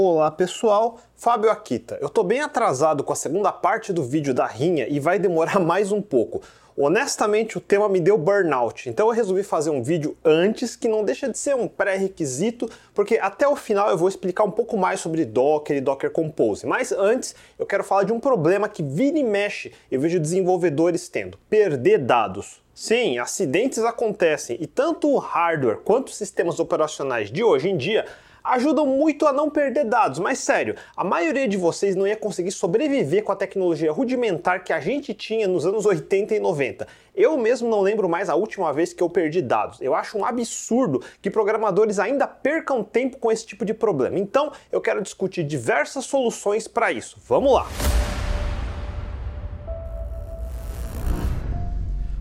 [0.00, 1.98] Olá pessoal, Fábio Akita.
[2.00, 5.58] Eu tô bem atrasado com a segunda parte do vídeo da rinha e vai demorar
[5.58, 6.40] mais um pouco.
[6.76, 11.02] Honestamente, o tema me deu burnout, então eu resolvi fazer um vídeo antes, que não
[11.02, 15.00] deixa de ser um pré-requisito, porque até o final eu vou explicar um pouco mais
[15.00, 16.64] sobre Docker e Docker Compose.
[16.64, 21.08] Mas antes, eu quero falar de um problema que vira e mexe eu vejo desenvolvedores
[21.08, 22.62] tendo: perder dados.
[22.72, 28.06] Sim, acidentes acontecem e tanto o hardware quanto os sistemas operacionais de hoje em dia
[28.48, 32.50] ajudam muito a não perder dados, mas sério, a maioria de vocês não ia conseguir
[32.50, 36.86] sobreviver com a tecnologia rudimentar que a gente tinha nos anos 80 e 90.
[37.14, 39.80] Eu mesmo não lembro mais a última vez que eu perdi dados.
[39.80, 44.18] Eu acho um absurdo que programadores ainda percam tempo com esse tipo de problema.
[44.18, 47.18] Então, eu quero discutir diversas soluções para isso.
[47.26, 47.66] Vamos lá!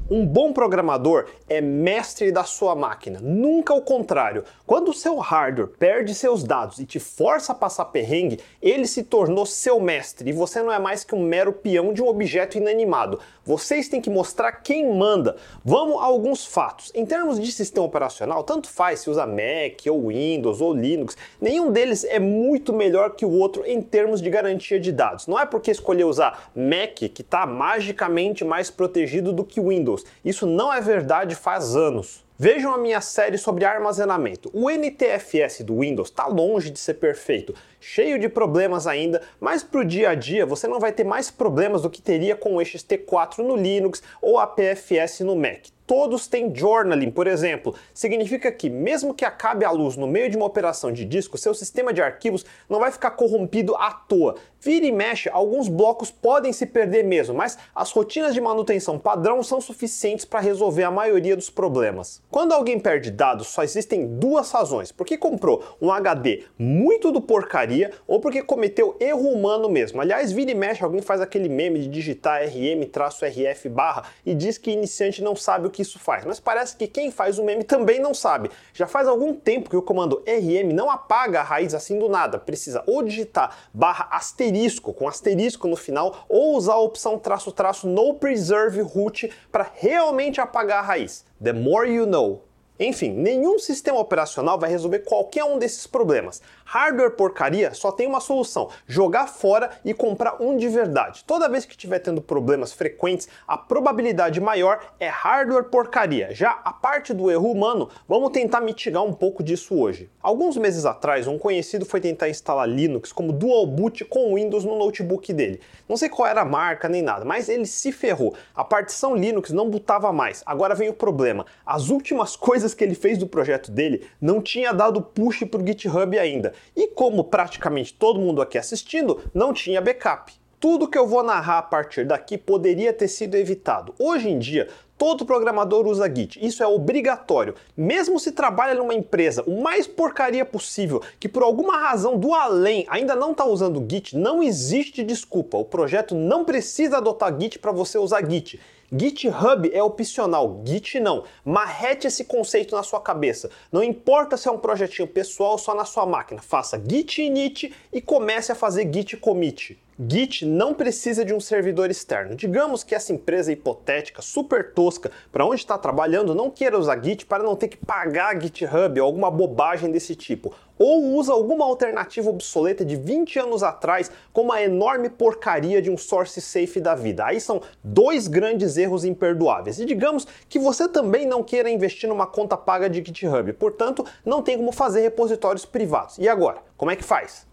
[0.10, 4.46] Um bom programador é mestre da sua máquina, nunca o contrário.
[4.66, 9.04] Quando o seu hardware perde seus dados e te força a passar perrengue, ele se
[9.04, 12.58] tornou seu mestre e você não é mais que um mero peão de um objeto
[12.58, 13.20] inanimado.
[13.48, 15.36] Vocês têm que mostrar quem manda.
[15.66, 16.92] Vamos a alguns fatos.
[16.94, 21.72] Em termos de sistema operacional, tanto faz se usa Mac ou Windows ou Linux, nenhum
[21.72, 25.26] deles é muito melhor que o outro em termos de garantia de dados.
[25.26, 29.88] Não é porque escolher usar Mac que está magicamente mais protegido do que Windows.
[29.88, 30.06] Windows.
[30.26, 32.26] Isso não é verdade faz anos.
[32.40, 34.52] Vejam a minha série sobre armazenamento.
[34.54, 39.82] O NTFS do Windows está longe de ser perfeito, cheio de problemas ainda, mas para
[39.82, 42.60] o dia a dia você não vai ter mais problemas do que teria com o
[42.60, 47.74] XT4 no Linux ou a PFS no Mac todos têm journaling, por exemplo.
[47.94, 51.54] Significa que, mesmo que acabe a luz no meio de uma operação de disco, seu
[51.54, 54.36] sistema de arquivos não vai ficar corrompido à toa.
[54.60, 59.44] Vira e mexe, alguns blocos podem se perder mesmo, mas as rotinas de manutenção padrão
[59.44, 62.24] são suficientes para resolver a maioria dos problemas.
[62.32, 67.92] Quando alguém perde dados, só existem duas razões: porque comprou um HD muito do porcaria
[68.08, 70.02] ou porque cometeu erro humano mesmo.
[70.02, 74.72] Aliás, vira e mexe, alguém faz aquele meme de digitar rm-rf barra e diz que
[74.72, 78.00] iniciante não sabe o que isso faz, mas parece que quem faz o meme também
[78.00, 78.50] não sabe.
[78.74, 82.40] Já faz algum tempo que o comando rm não apaga a raiz assim do nada,
[82.40, 84.47] precisa ou digitar barra asterisco
[84.94, 90.42] com asterisco no final ou usar a opção traço traço no preserve root para realmente
[90.42, 91.26] apagar a raiz.
[91.44, 92.47] The more you know.
[92.80, 96.42] Enfim, nenhum sistema operacional vai resolver qualquer um desses problemas.
[96.64, 101.24] Hardware porcaria só tem uma solução: jogar fora e comprar um de verdade.
[101.26, 106.36] Toda vez que estiver tendo problemas frequentes, a probabilidade maior é hardware porcaria.
[106.36, 110.10] Já a parte do erro humano, vamos tentar mitigar um pouco disso hoje.
[110.22, 114.78] Alguns meses atrás, um conhecido foi tentar instalar Linux como dual boot com Windows no
[114.78, 115.62] notebook dele.
[115.88, 118.36] Não sei qual era a marca nem nada, mas ele se ferrou.
[118.54, 120.44] A partição Linux não botava mais.
[120.46, 124.42] Agora vem o problema: as últimas coisas coisas que ele fez do projeto dele não
[124.42, 126.54] tinha dado push para o GitHub ainda.
[126.76, 130.34] E como praticamente todo mundo aqui assistindo, não tinha backup.
[130.60, 133.94] Tudo que eu vou narrar a partir daqui poderia ter sido evitado.
[134.00, 134.68] Hoje em dia,
[134.98, 136.44] todo programador usa Git.
[136.44, 137.54] Isso é obrigatório.
[137.76, 142.88] Mesmo se trabalha numa empresa o mais porcaria possível, que por alguma razão do além
[142.90, 145.58] ainda não está usando Git, não existe desculpa.
[145.58, 148.60] O projeto não precisa adotar Git para você usar Git.
[148.90, 151.26] GitHub é opcional, Git não.
[151.44, 153.50] Marrete esse conceito na sua cabeça.
[153.70, 158.00] Não importa se é um projetinho pessoal só na sua máquina, faça git init e
[158.00, 159.78] comece a fazer git commit.
[160.00, 162.36] Git não precisa de um servidor externo.
[162.36, 167.26] Digamos que essa empresa hipotética, super tosca, para onde está trabalhando, não queira usar Git
[167.26, 170.54] para não ter que pagar GitHub ou alguma bobagem desse tipo.
[170.78, 175.98] Ou usa alguma alternativa obsoleta de 20 anos atrás, como a enorme porcaria de um
[175.98, 177.26] source safe da vida.
[177.26, 179.80] Aí são dois grandes erros imperdoáveis.
[179.80, 184.44] E digamos que você também não queira investir numa conta paga de GitHub, portanto, não
[184.44, 186.20] tem como fazer repositórios privados.
[186.20, 186.60] E agora?
[186.78, 187.47] Como é que faz?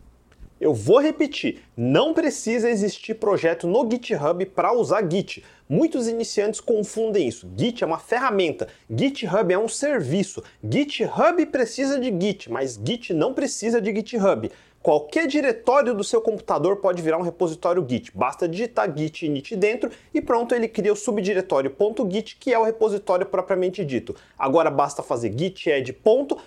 [0.60, 5.44] Eu vou repetir, não precisa existir projeto no GitHub para usar Git.
[5.69, 7.50] Muitos iniciantes confundem isso.
[7.56, 10.44] Git é uma ferramenta, GitHub é um serviço.
[10.62, 14.50] GitHub precisa de Git, mas Git não precisa de GitHub.
[14.84, 18.12] Qualquer diretório do seu computador pode virar um repositório Git.
[18.14, 21.75] Basta digitar git init dentro e pronto, ele cria o subdiretório
[22.10, 24.14] .git, que é o repositório propriamente dito.
[24.38, 25.98] Agora basta fazer git add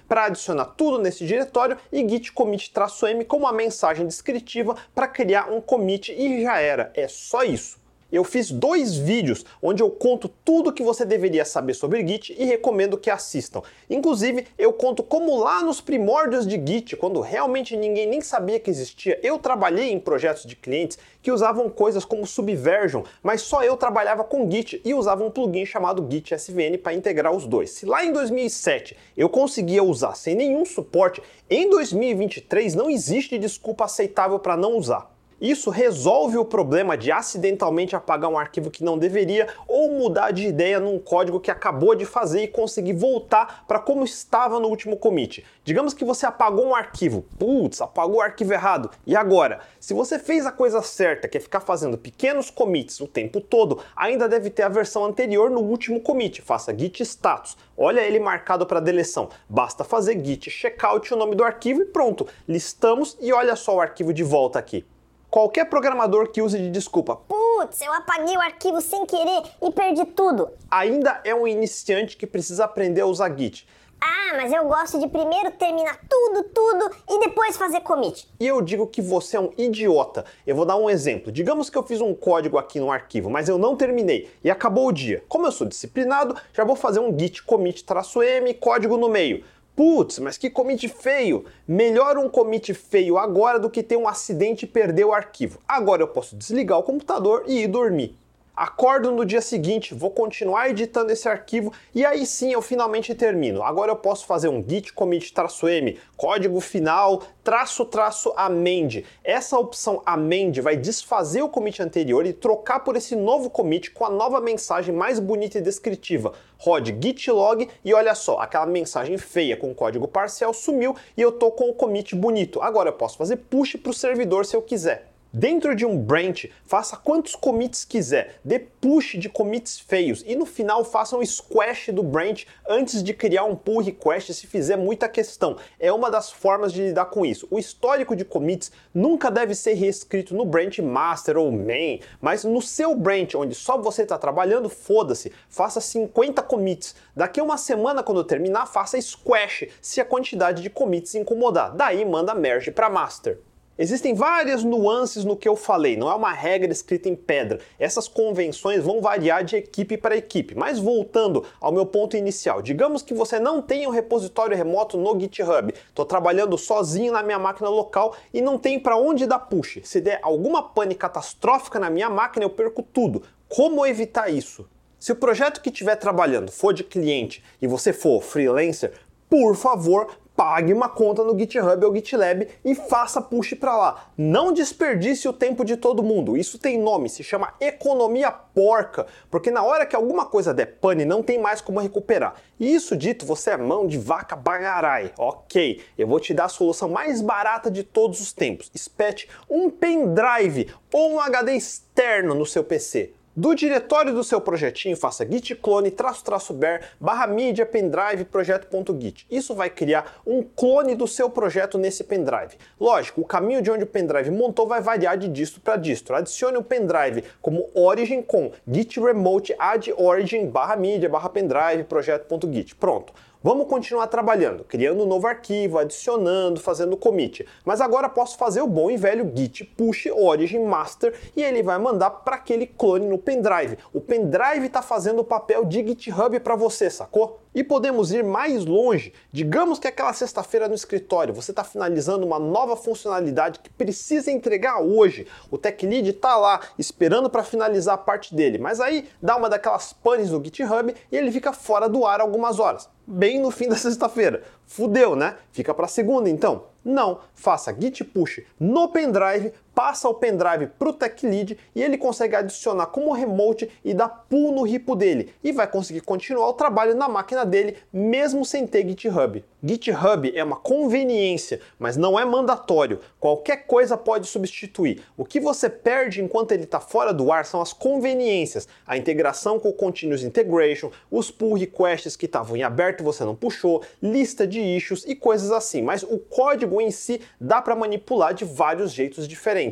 [0.08, 5.60] para adicionar tudo nesse diretório e git commit-m como uma mensagem descritiva para criar um
[5.60, 6.92] commit e já era.
[6.94, 7.87] É só isso.
[8.10, 12.46] Eu fiz dois vídeos onde eu conto tudo que você deveria saber sobre Git e
[12.46, 13.62] recomendo que assistam.
[13.90, 18.70] Inclusive, eu conto como lá nos primórdios de Git, quando realmente ninguém nem sabia que
[18.70, 23.76] existia, eu trabalhei em projetos de clientes que usavam coisas como Subversion, mas só eu
[23.76, 27.72] trabalhava com Git e usava um plugin chamado Git SVN para integrar os dois.
[27.72, 33.84] Se lá em 2007 eu conseguia usar sem nenhum suporte, em 2023 não existe desculpa
[33.84, 35.17] aceitável para não usar.
[35.40, 40.48] Isso resolve o problema de acidentalmente apagar um arquivo que não deveria ou mudar de
[40.48, 44.98] ideia num código que acabou de fazer e conseguir voltar para como estava no último
[44.98, 45.46] commit.
[45.64, 48.90] Digamos que você apagou um arquivo, putz, apagou o arquivo errado.
[49.06, 49.60] E agora?
[49.80, 53.80] Se você fez a coisa certa, que é ficar fazendo pequenos commits o tempo todo,
[53.96, 56.42] ainda deve ter a versão anterior no último commit.
[56.42, 57.56] Faça git status.
[57.78, 59.30] Olha ele marcado para deleção.
[59.48, 62.26] Basta fazer git checkout o nome do arquivo e pronto.
[62.48, 64.84] Listamos e olha só o arquivo de volta aqui.
[65.30, 70.06] Qualquer programador que use de desculpa, putz, eu apaguei o arquivo sem querer e perdi
[70.06, 73.68] tudo, ainda é um iniciante que precisa aprender a usar Git.
[74.00, 78.26] Ah, mas eu gosto de primeiro terminar tudo, tudo e depois fazer commit.
[78.40, 80.24] E eu digo que você é um idiota.
[80.46, 81.32] Eu vou dar um exemplo.
[81.32, 84.88] Digamos que eu fiz um código aqui no arquivo, mas eu não terminei e acabou
[84.88, 85.24] o dia.
[85.28, 89.44] Como eu sou disciplinado, já vou fazer um git commit-m, código no meio.
[89.78, 91.46] Putz, mas que commit feio!
[91.68, 95.60] Melhor um commit feio agora do que ter um acidente e perder o arquivo.
[95.68, 98.18] Agora eu posso desligar o computador e ir dormir
[98.58, 103.62] acordo no dia seguinte, vou continuar editando esse arquivo e aí sim eu finalmente termino.
[103.62, 105.32] Agora eu posso fazer um git commit
[105.64, 109.06] "-m", código final, traço traço amend.
[109.24, 114.04] Essa opção amend vai desfazer o commit anterior e trocar por esse novo commit com
[114.04, 116.34] a nova mensagem mais bonita e descritiva.
[116.58, 121.32] Rode git log e olha só, aquela mensagem feia com código parcial sumiu e eu
[121.32, 122.60] tô com o commit bonito.
[122.60, 125.17] Agora eu posso fazer push para o servidor se eu quiser.
[125.34, 130.46] Dentro de um branch, faça quantos commits quiser, dê push de commits feios e no
[130.46, 135.10] final faça um squash do branch antes de criar um pull request se fizer muita
[135.10, 135.58] questão.
[135.78, 137.46] É uma das formas de lidar com isso.
[137.52, 142.62] O histórico de commits nunca deve ser reescrito no branch master ou main, mas no
[142.62, 146.96] seu branch, onde só você está trabalhando, foda-se, faça 50 commits.
[147.14, 151.76] Daqui uma semana, quando terminar, faça squash se a quantidade de commits incomodar.
[151.76, 153.40] Daí manda merge para master.
[153.80, 157.60] Existem várias nuances no que eu falei, não é uma regra escrita em pedra.
[157.78, 160.56] Essas convenções vão variar de equipe para equipe.
[160.56, 165.20] Mas voltando ao meu ponto inicial, digamos que você não tenha um repositório remoto no
[165.20, 165.72] GitHub.
[165.90, 169.80] Estou trabalhando sozinho na minha máquina local e não tem para onde dar push.
[169.84, 173.22] Se der alguma pane catastrófica na minha máquina, eu perco tudo.
[173.48, 174.68] Como evitar isso?
[175.00, 178.94] Se o projeto que estiver trabalhando for de cliente e você for freelancer,
[179.30, 184.12] por favor, pague uma conta no GitHub ou GitLab e faça push para lá.
[184.16, 186.38] Não desperdice o tempo de todo mundo.
[186.38, 191.06] Isso tem nome, se chama economia porca, porque na hora que alguma coisa der pane,
[191.06, 192.36] não tem mais como recuperar.
[192.60, 195.12] E isso dito, você é mão de vaca bagarai.
[195.18, 198.70] Ok, eu vou te dar a solução mais barata de todos os tempos.
[198.76, 203.17] Espete um pendrive ou um HD externo no seu PC.
[203.40, 209.28] Do diretório do seu projetinho, faça git clone traço traço bear barra mídia pendrive projeto.git.
[209.30, 212.58] Isso vai criar um clone do seu projeto nesse pendrive.
[212.82, 216.16] Lógico, o caminho de onde o pendrive montou vai variar de distro para distro.
[216.16, 222.74] Adicione o pendrive como origin com git remote add origin barra mídia barra pendrive projeto.git.
[222.74, 223.14] Pronto.
[223.48, 227.48] Vamos continuar trabalhando, criando um novo arquivo, adicionando, fazendo commit.
[227.64, 231.78] Mas agora posso fazer o bom e velho git push origin master e ele vai
[231.78, 233.78] mandar para aquele clone no pendrive.
[233.94, 237.40] O pendrive está fazendo o papel de GitHub para você, sacou?
[237.58, 239.12] E podemos ir mais longe.
[239.34, 244.80] Digamos que aquela sexta-feira no escritório você está finalizando uma nova funcionalidade que precisa entregar
[244.80, 245.26] hoje.
[245.50, 249.50] O tech lead está lá esperando para finalizar a parte dele, mas aí dá uma
[249.50, 253.68] daquelas panes no GitHub e ele fica fora do ar algumas horas, bem no fim
[253.70, 254.44] da sexta-feira.
[254.68, 255.36] Fudeu, né?
[255.52, 256.66] Fica para segunda então.
[256.86, 262.00] Não, faça git push no pendrive, passa o pendrive para o tech lead e ele
[262.00, 266.54] consegue adicionar como remote e dar pull no repo dele e vai conseguir continuar o
[266.54, 269.46] trabalho na máquina dele mesmo sem ter GitHub.
[269.64, 273.00] GitHub é uma conveniência, mas não é mandatório.
[273.20, 275.04] Qualquer coisa pode substituir.
[275.18, 279.60] O que você perde enquanto ele está fora do ar são as conveniências, a integração
[279.60, 283.84] com o Continuous Integration, os pull requests que estavam em aberto e você não puxou,
[284.02, 285.82] lista de issues e coisas assim.
[285.82, 289.67] Mas o código em si dá para manipular de vários jeitos diferentes.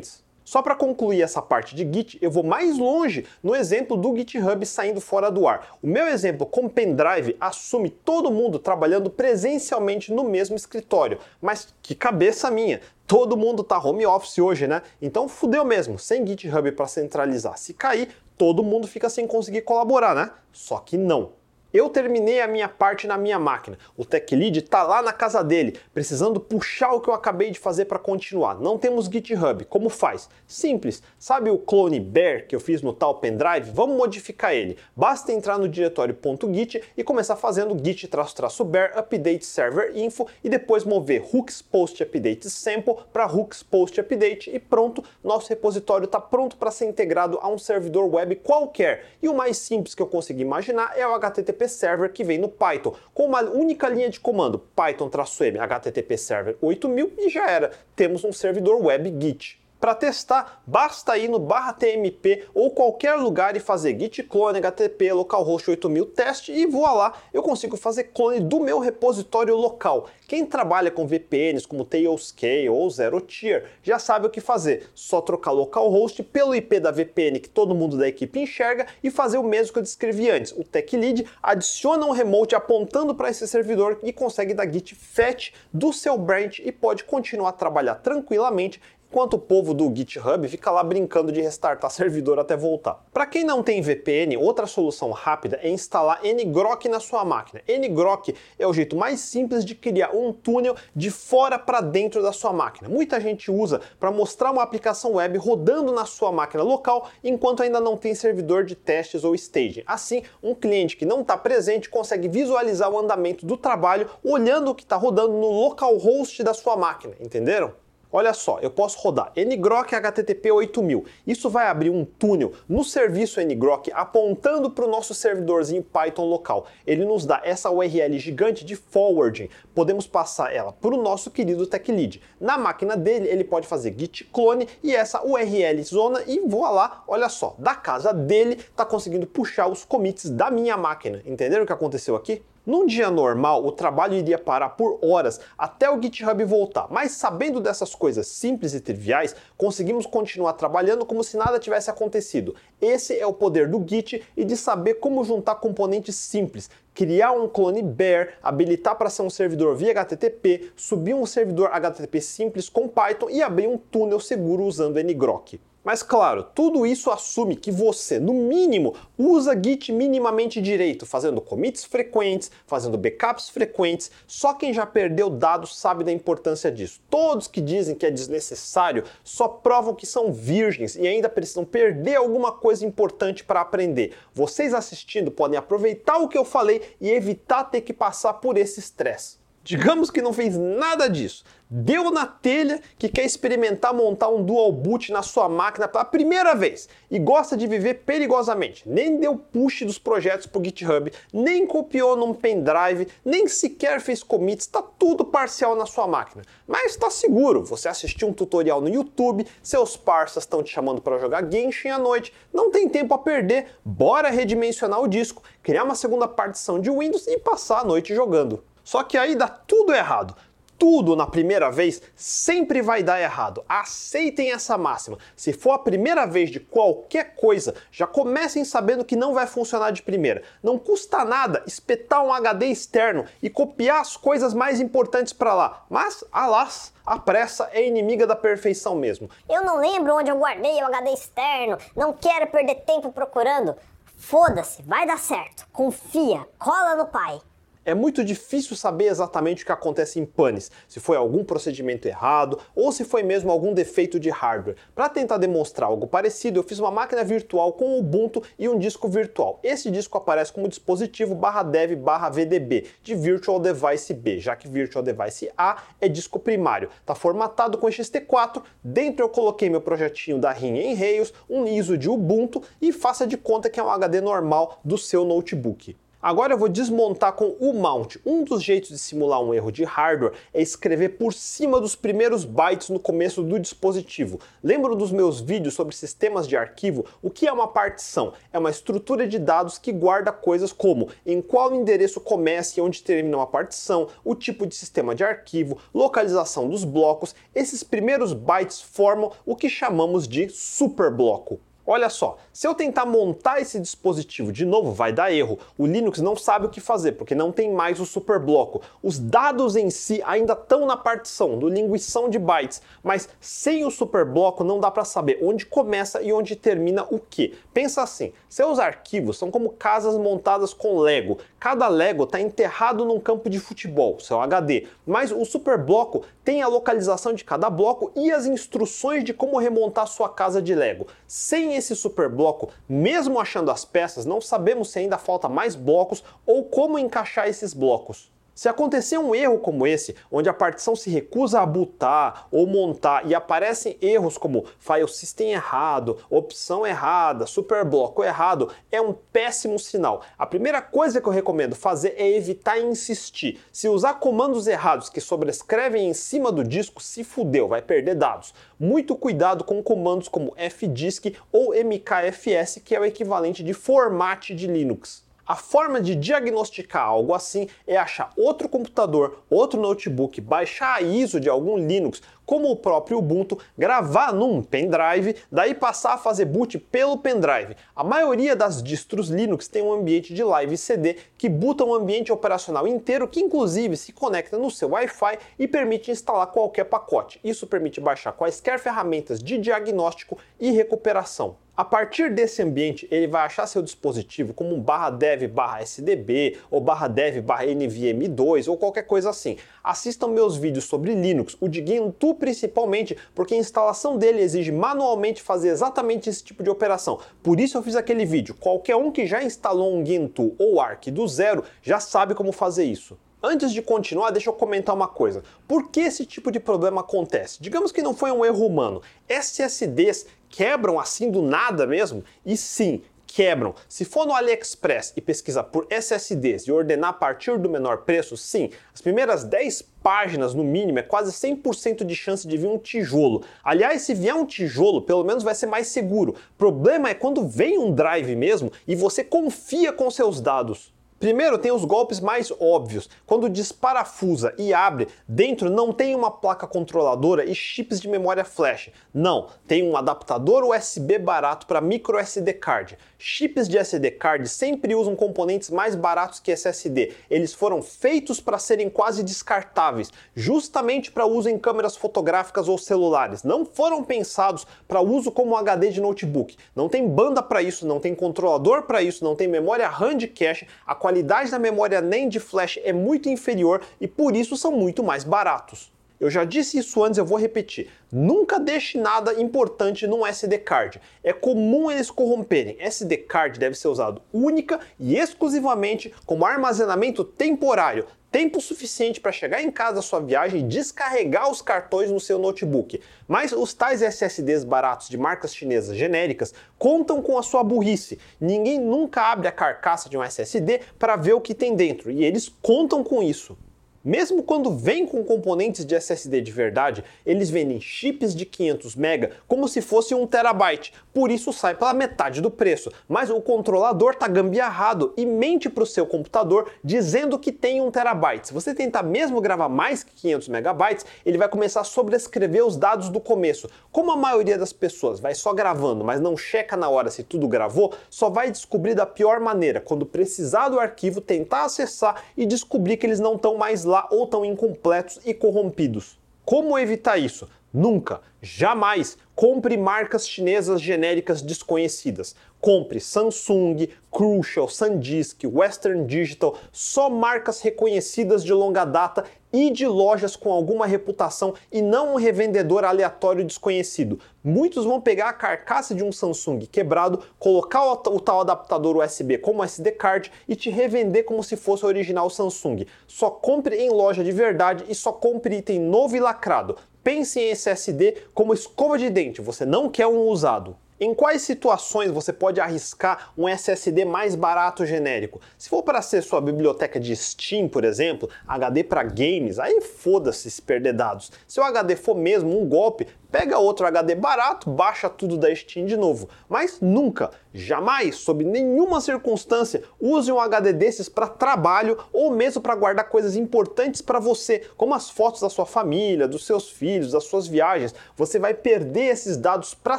[0.46, 4.64] Só para concluir essa parte de Git, eu vou mais longe no exemplo do GitHub
[4.64, 5.76] saindo fora do ar.
[5.82, 11.18] O meu exemplo com pendrive assume todo mundo trabalhando presencialmente no mesmo escritório.
[11.42, 12.80] Mas que cabeça minha!
[13.08, 14.82] Todo mundo tá home office hoje, né?
[15.02, 17.58] Então fudeu mesmo, sem GitHub para centralizar.
[17.58, 20.30] Se cair, todo mundo fica sem conseguir colaborar, né?
[20.52, 21.32] Só que não.
[21.76, 23.76] Eu terminei a minha parte na minha máquina.
[23.98, 27.58] O Tech Lead está lá na casa dele, precisando puxar o que eu acabei de
[27.58, 28.58] fazer para continuar.
[28.58, 29.62] Não temos GitHub.
[29.66, 30.26] Como faz?
[30.46, 31.02] Simples.
[31.18, 33.70] Sabe o clone bear que eu fiz no tal pendrive?
[33.72, 34.78] Vamos modificar ele.
[34.96, 36.16] Basta entrar no diretório
[36.50, 42.94] .git e começar fazendo git-bear update server info e depois mover hooks post update sample
[43.12, 47.58] para hooks post update e pronto, nosso repositório está pronto para ser integrado a um
[47.58, 49.04] servidor web qualquer.
[49.22, 52.48] E o mais simples que eu consegui imaginar é o HTTP server que vem no
[52.48, 57.70] Python, com uma única linha de comando, python-m http server 8000 e já era.
[57.94, 59.65] Temos um servidor web Git.
[59.78, 65.12] Para testar, basta ir no barra tmp ou qualquer lugar e fazer git clone http
[65.12, 70.08] localhost 8000 teste e voa lá, eu consigo fazer clone do meu repositório local.
[70.26, 74.88] Quem trabalha com VPNs como Tailscale ou Zero Tier já sabe o que fazer.
[74.94, 79.38] Só trocar localhost pelo IP da VPN que todo mundo da equipe enxerga e fazer
[79.38, 80.52] o mesmo que eu descrevi antes.
[80.52, 85.52] O Tech Lead adiciona um remote apontando para esse servidor e consegue dar git fetch
[85.72, 88.80] do seu branch e pode continuar a trabalhar tranquilamente
[89.16, 93.02] enquanto o povo do GitHub fica lá brincando de restartar servidor até voltar.
[93.14, 97.62] Para quem não tem VPN, outra solução rápida é instalar ngrok na sua máquina.
[97.66, 102.30] ngrok é o jeito mais simples de criar um túnel de fora para dentro da
[102.30, 102.90] sua máquina.
[102.90, 107.80] Muita gente usa para mostrar uma aplicação web rodando na sua máquina local enquanto ainda
[107.80, 109.82] não tem servidor de testes ou staging.
[109.86, 114.74] Assim, um cliente que não está presente consegue visualizar o andamento do trabalho olhando o
[114.74, 117.85] que está rodando no localhost da sua máquina, entenderam?
[118.12, 121.04] Olha só, eu posso rodar ngrok http 8000.
[121.26, 126.66] Isso vai abrir um túnel no serviço ngrok apontando para o nosso servidorzinho Python local.
[126.86, 129.48] Ele nos dá essa URL gigante de forwarding.
[129.74, 132.22] Podemos passar ela para o nosso querido tech lead.
[132.40, 137.04] Na máquina dele, ele pode fazer git clone e essa URL zona e voa lá,
[137.08, 141.22] olha só, da casa dele está conseguindo puxar os commits da minha máquina.
[141.26, 142.42] Entenderam o que aconteceu aqui?
[142.66, 147.60] Num dia normal, o trabalho iria parar por horas até o GitHub voltar, mas sabendo
[147.60, 152.56] dessas coisas simples e triviais, conseguimos continuar trabalhando como se nada tivesse acontecido.
[152.80, 157.48] Esse é o poder do Git e de saber como juntar componentes simples, criar um
[157.48, 162.88] clone bear, habilitar para ser um servidor via HTTP, subir um servidor HTTP simples com
[162.88, 165.60] Python e abrir um túnel seguro usando ngrok.
[165.86, 171.84] Mas claro, tudo isso assume que você, no mínimo, usa Git minimamente direito, fazendo commits
[171.84, 174.10] frequentes, fazendo backups frequentes.
[174.26, 177.00] Só quem já perdeu dados sabe da importância disso.
[177.08, 182.16] Todos que dizem que é desnecessário só provam que são virgens e ainda precisam perder
[182.16, 184.12] alguma coisa importante para aprender.
[184.34, 188.80] Vocês assistindo podem aproveitar o que eu falei e evitar ter que passar por esse
[188.80, 189.45] estresse.
[189.66, 191.42] Digamos que não fez nada disso.
[191.68, 196.54] Deu na telha que quer experimentar montar um dual boot na sua máquina pela primeira
[196.54, 198.88] vez e gosta de viver perigosamente.
[198.88, 204.22] Nem deu push dos projetos para o GitHub, nem copiou num pendrive, nem sequer fez
[204.22, 206.44] commits, está tudo parcial na sua máquina.
[206.64, 211.18] Mas está seguro, você assistiu um tutorial no YouTube, seus parceiros estão te chamando para
[211.18, 215.96] jogar Genshin à noite, não tem tempo a perder, bora redimensionar o disco, criar uma
[215.96, 218.62] segunda partição de Windows e passar a noite jogando.
[218.86, 220.36] Só que aí dá tudo errado.
[220.78, 223.64] Tudo na primeira vez sempre vai dar errado.
[223.68, 225.18] Aceitem essa máxima.
[225.34, 229.90] Se for a primeira vez de qualquer coisa, já comecem sabendo que não vai funcionar
[229.90, 230.44] de primeira.
[230.62, 235.84] Não custa nada espetar um HD externo e copiar as coisas mais importantes para lá.
[235.90, 239.28] Mas, alas, a pressa é inimiga da perfeição mesmo.
[239.48, 241.76] Eu não lembro onde eu guardei o HD externo.
[241.96, 243.74] Não quero perder tempo procurando.
[244.16, 245.66] Foda-se, vai dar certo.
[245.72, 247.40] Confia, cola no pai.
[247.88, 252.58] É muito difícil saber exatamente o que acontece em panes, se foi algum procedimento errado
[252.74, 254.74] ou se foi mesmo algum defeito de hardware.
[254.92, 259.06] Para tentar demonstrar algo parecido, eu fiz uma máquina virtual com Ubuntu e um disco
[259.08, 259.60] virtual.
[259.62, 261.38] Esse disco aparece como dispositivo
[261.70, 261.92] dev
[262.32, 266.90] VDB de Virtual Device B, já que Virtual Device A é disco primário.
[267.00, 271.96] Está formatado com XT4, dentro eu coloquei meu projetinho da RIM em Rails, um ISO
[271.96, 275.96] de Ubuntu e faça de conta que é um HD normal do seu notebook.
[276.26, 278.16] Agora eu vou desmontar com o mount.
[278.26, 282.44] Um dos jeitos de simular um erro de hardware é escrever por cima dos primeiros
[282.44, 284.40] bytes no começo do dispositivo.
[284.60, 287.06] Lembram dos meus vídeos sobre sistemas de arquivo?
[287.22, 288.32] O que é uma partição?
[288.52, 293.04] É uma estrutura de dados que guarda coisas como em qual endereço começa e onde
[293.04, 297.36] termina uma partição, o tipo de sistema de arquivo, localização dos blocos.
[297.54, 301.60] Esses primeiros bytes formam o que chamamos de superbloco.
[301.86, 305.56] Olha só, se eu tentar montar esse dispositivo de novo, vai dar erro.
[305.78, 308.82] O Linux não sabe o que fazer, porque não tem mais o superbloco.
[309.00, 313.90] Os dados em si ainda estão na partição do linguição de bytes, mas sem o
[313.90, 317.54] superbloco não dá para saber onde começa e onde termina o que.
[317.72, 321.38] Pensa assim, seus arquivos são como casas montadas com Lego.
[321.60, 326.68] Cada Lego está enterrado num campo de futebol, seu HD, mas o superbloco tem a
[326.68, 331.06] localização de cada bloco e as instruções de como remontar sua casa de Lego.
[331.26, 336.64] Sem esse superbloco, mesmo achando as peças, não sabemos se ainda falta mais blocos ou
[336.64, 338.30] como encaixar esses blocos.
[338.56, 343.26] Se acontecer um erro como esse, onde a partição se recusa a botar ou montar
[343.26, 350.22] e aparecem erros como file system errado, opção errada, superbloco errado, é um péssimo sinal.
[350.38, 353.60] A primeira coisa que eu recomendo fazer é evitar insistir.
[353.70, 358.54] Se usar comandos errados que sobrescrevem em cima do disco, se fudeu, vai perder dados.
[358.80, 364.66] Muito cuidado com comandos como fdisk ou mkfs, que é o equivalente de format de
[364.66, 365.25] Linux.
[365.46, 371.38] A forma de diagnosticar algo assim é achar outro computador, outro notebook, baixar a ISO
[371.38, 376.76] de algum Linux, como o próprio Ubuntu, gravar num pendrive, daí passar a fazer boot
[376.78, 377.76] pelo pendrive.
[377.94, 382.32] A maioria das distros Linux tem um ambiente de live CD que boota um ambiente
[382.32, 387.38] operacional inteiro que inclusive se conecta no seu Wi-Fi e permite instalar qualquer pacote.
[387.44, 391.56] Isso permite baixar quaisquer ferramentas de diagnóstico e recuperação.
[391.76, 396.56] A partir desse ambiente, ele vai achar seu dispositivo como um barra dev barra SDB
[396.70, 399.58] ou barra dev barra NVMe2 ou qualquer coisa assim.
[399.84, 405.42] Assistam meus vídeos sobre Linux, o de Gentoo principalmente, porque a instalação dele exige manualmente
[405.42, 407.20] fazer exatamente esse tipo de operação.
[407.42, 408.56] Por isso eu fiz aquele vídeo.
[408.58, 412.84] Qualquer um que já instalou um Gentoo ou Arc do zero já sabe como fazer
[412.84, 413.18] isso.
[413.42, 415.44] Antes de continuar, deixa eu comentar uma coisa.
[415.68, 417.62] Por que esse tipo de problema acontece?
[417.62, 419.02] Digamos que não foi um erro humano.
[419.28, 422.24] SSDs quebram assim do nada mesmo?
[422.44, 423.74] E sim, quebram.
[423.88, 428.36] Se for no AliExpress e pesquisar por SSDs e ordenar a partir do menor preço,
[428.36, 432.78] sim, as primeiras 10 páginas no mínimo é quase 100% de chance de vir um
[432.78, 433.42] tijolo.
[433.62, 436.34] Aliás, se vier um tijolo, pelo menos vai ser mais seguro.
[436.56, 440.95] Problema é quando vem um drive mesmo e você confia com seus dados.
[441.18, 443.08] Primeiro tem os golpes mais óbvios.
[443.24, 448.90] Quando desparafusa e abre, dentro não tem uma placa controladora e chips de memória flash.
[449.14, 452.98] Não, tem um adaptador USB barato para micro SD card.
[453.18, 457.14] Chips de SD card sempre usam componentes mais baratos que SSD.
[457.30, 463.42] Eles foram feitos para serem quase descartáveis, justamente para uso em câmeras fotográficas ou celulares.
[463.42, 466.58] Não foram pensados para uso como HD de notebook.
[466.74, 470.26] Não tem banda para isso, não tem controlador para isso, não tem memória RAM de
[470.26, 470.66] cache.
[470.86, 475.24] A da memória nem de flash é muito inferior e por isso são muito mais
[475.24, 475.90] baratos.
[476.18, 477.90] Eu já disse isso antes, eu vou repetir.
[478.10, 481.00] Nunca deixe nada importante num SD card.
[481.22, 482.76] É comum eles corromperem.
[482.78, 489.62] SD card deve ser usado única e exclusivamente como armazenamento temporário, tempo suficiente para chegar
[489.62, 493.00] em casa da sua viagem e descarregar os cartões no seu notebook.
[493.26, 498.18] Mas os tais SSDs baratos de marcas chinesas genéricas contam com a sua burrice.
[498.38, 502.26] Ninguém nunca abre a carcaça de um SSD para ver o que tem dentro e
[502.26, 503.56] eles contam com isso.
[504.06, 509.30] Mesmo quando vem com componentes de SSD de verdade, eles vendem chips de 500 MB
[509.48, 512.88] como se fosse 1 terabyte, por isso sai pela metade do preço.
[513.08, 517.90] Mas o controlador está gambiarrado e mente para o seu computador dizendo que tem 1
[517.90, 518.46] terabyte.
[518.46, 522.76] Se você tentar mesmo gravar mais que 500 megabytes, ele vai começar a sobrescrever os
[522.76, 523.68] dados do começo.
[523.90, 527.48] Como a maioria das pessoas vai só gravando, mas não checa na hora se tudo
[527.48, 532.98] gravou, só vai descobrir da pior maneira, quando precisar do arquivo, tentar acessar e descobrir
[532.98, 536.18] que eles não estão mais lá lá ou estão incompletos e corrompidos.
[536.44, 537.48] Como evitar isso?
[537.76, 542.34] Nunca, jamais compre marcas chinesas genéricas desconhecidas.
[542.58, 550.34] Compre Samsung, Crucial, SanDisk, Western Digital, só marcas reconhecidas de longa data e de lojas
[550.34, 554.18] com alguma reputação e não um revendedor aleatório desconhecido.
[554.42, 559.62] Muitos vão pegar a carcaça de um Samsung quebrado, colocar o, tal adaptador USB como
[559.62, 562.86] SD card e te revender como se fosse o original Samsung.
[563.06, 566.78] Só compre em loja de verdade e só compre item novo e lacrado.
[567.06, 570.76] Pense em SSD como escova de dente, você não quer um usado.
[570.98, 575.42] Em quais situações você pode arriscar um SSD mais barato genérico?
[575.58, 580.50] Se for para ser sua biblioteca de Steam, por exemplo, HD para games, aí foda-se
[580.50, 581.30] se perder dados.
[581.46, 585.84] Se o HD for mesmo um golpe, pega outro HD barato, baixa tudo da Steam
[585.84, 586.30] de novo.
[586.48, 592.74] Mas nunca, jamais, sob nenhuma circunstância, use um HD desses para trabalho ou mesmo para
[592.74, 597.24] guardar coisas importantes para você, como as fotos da sua família, dos seus filhos, das
[597.24, 597.94] suas viagens.
[598.16, 599.98] Você vai perder esses dados para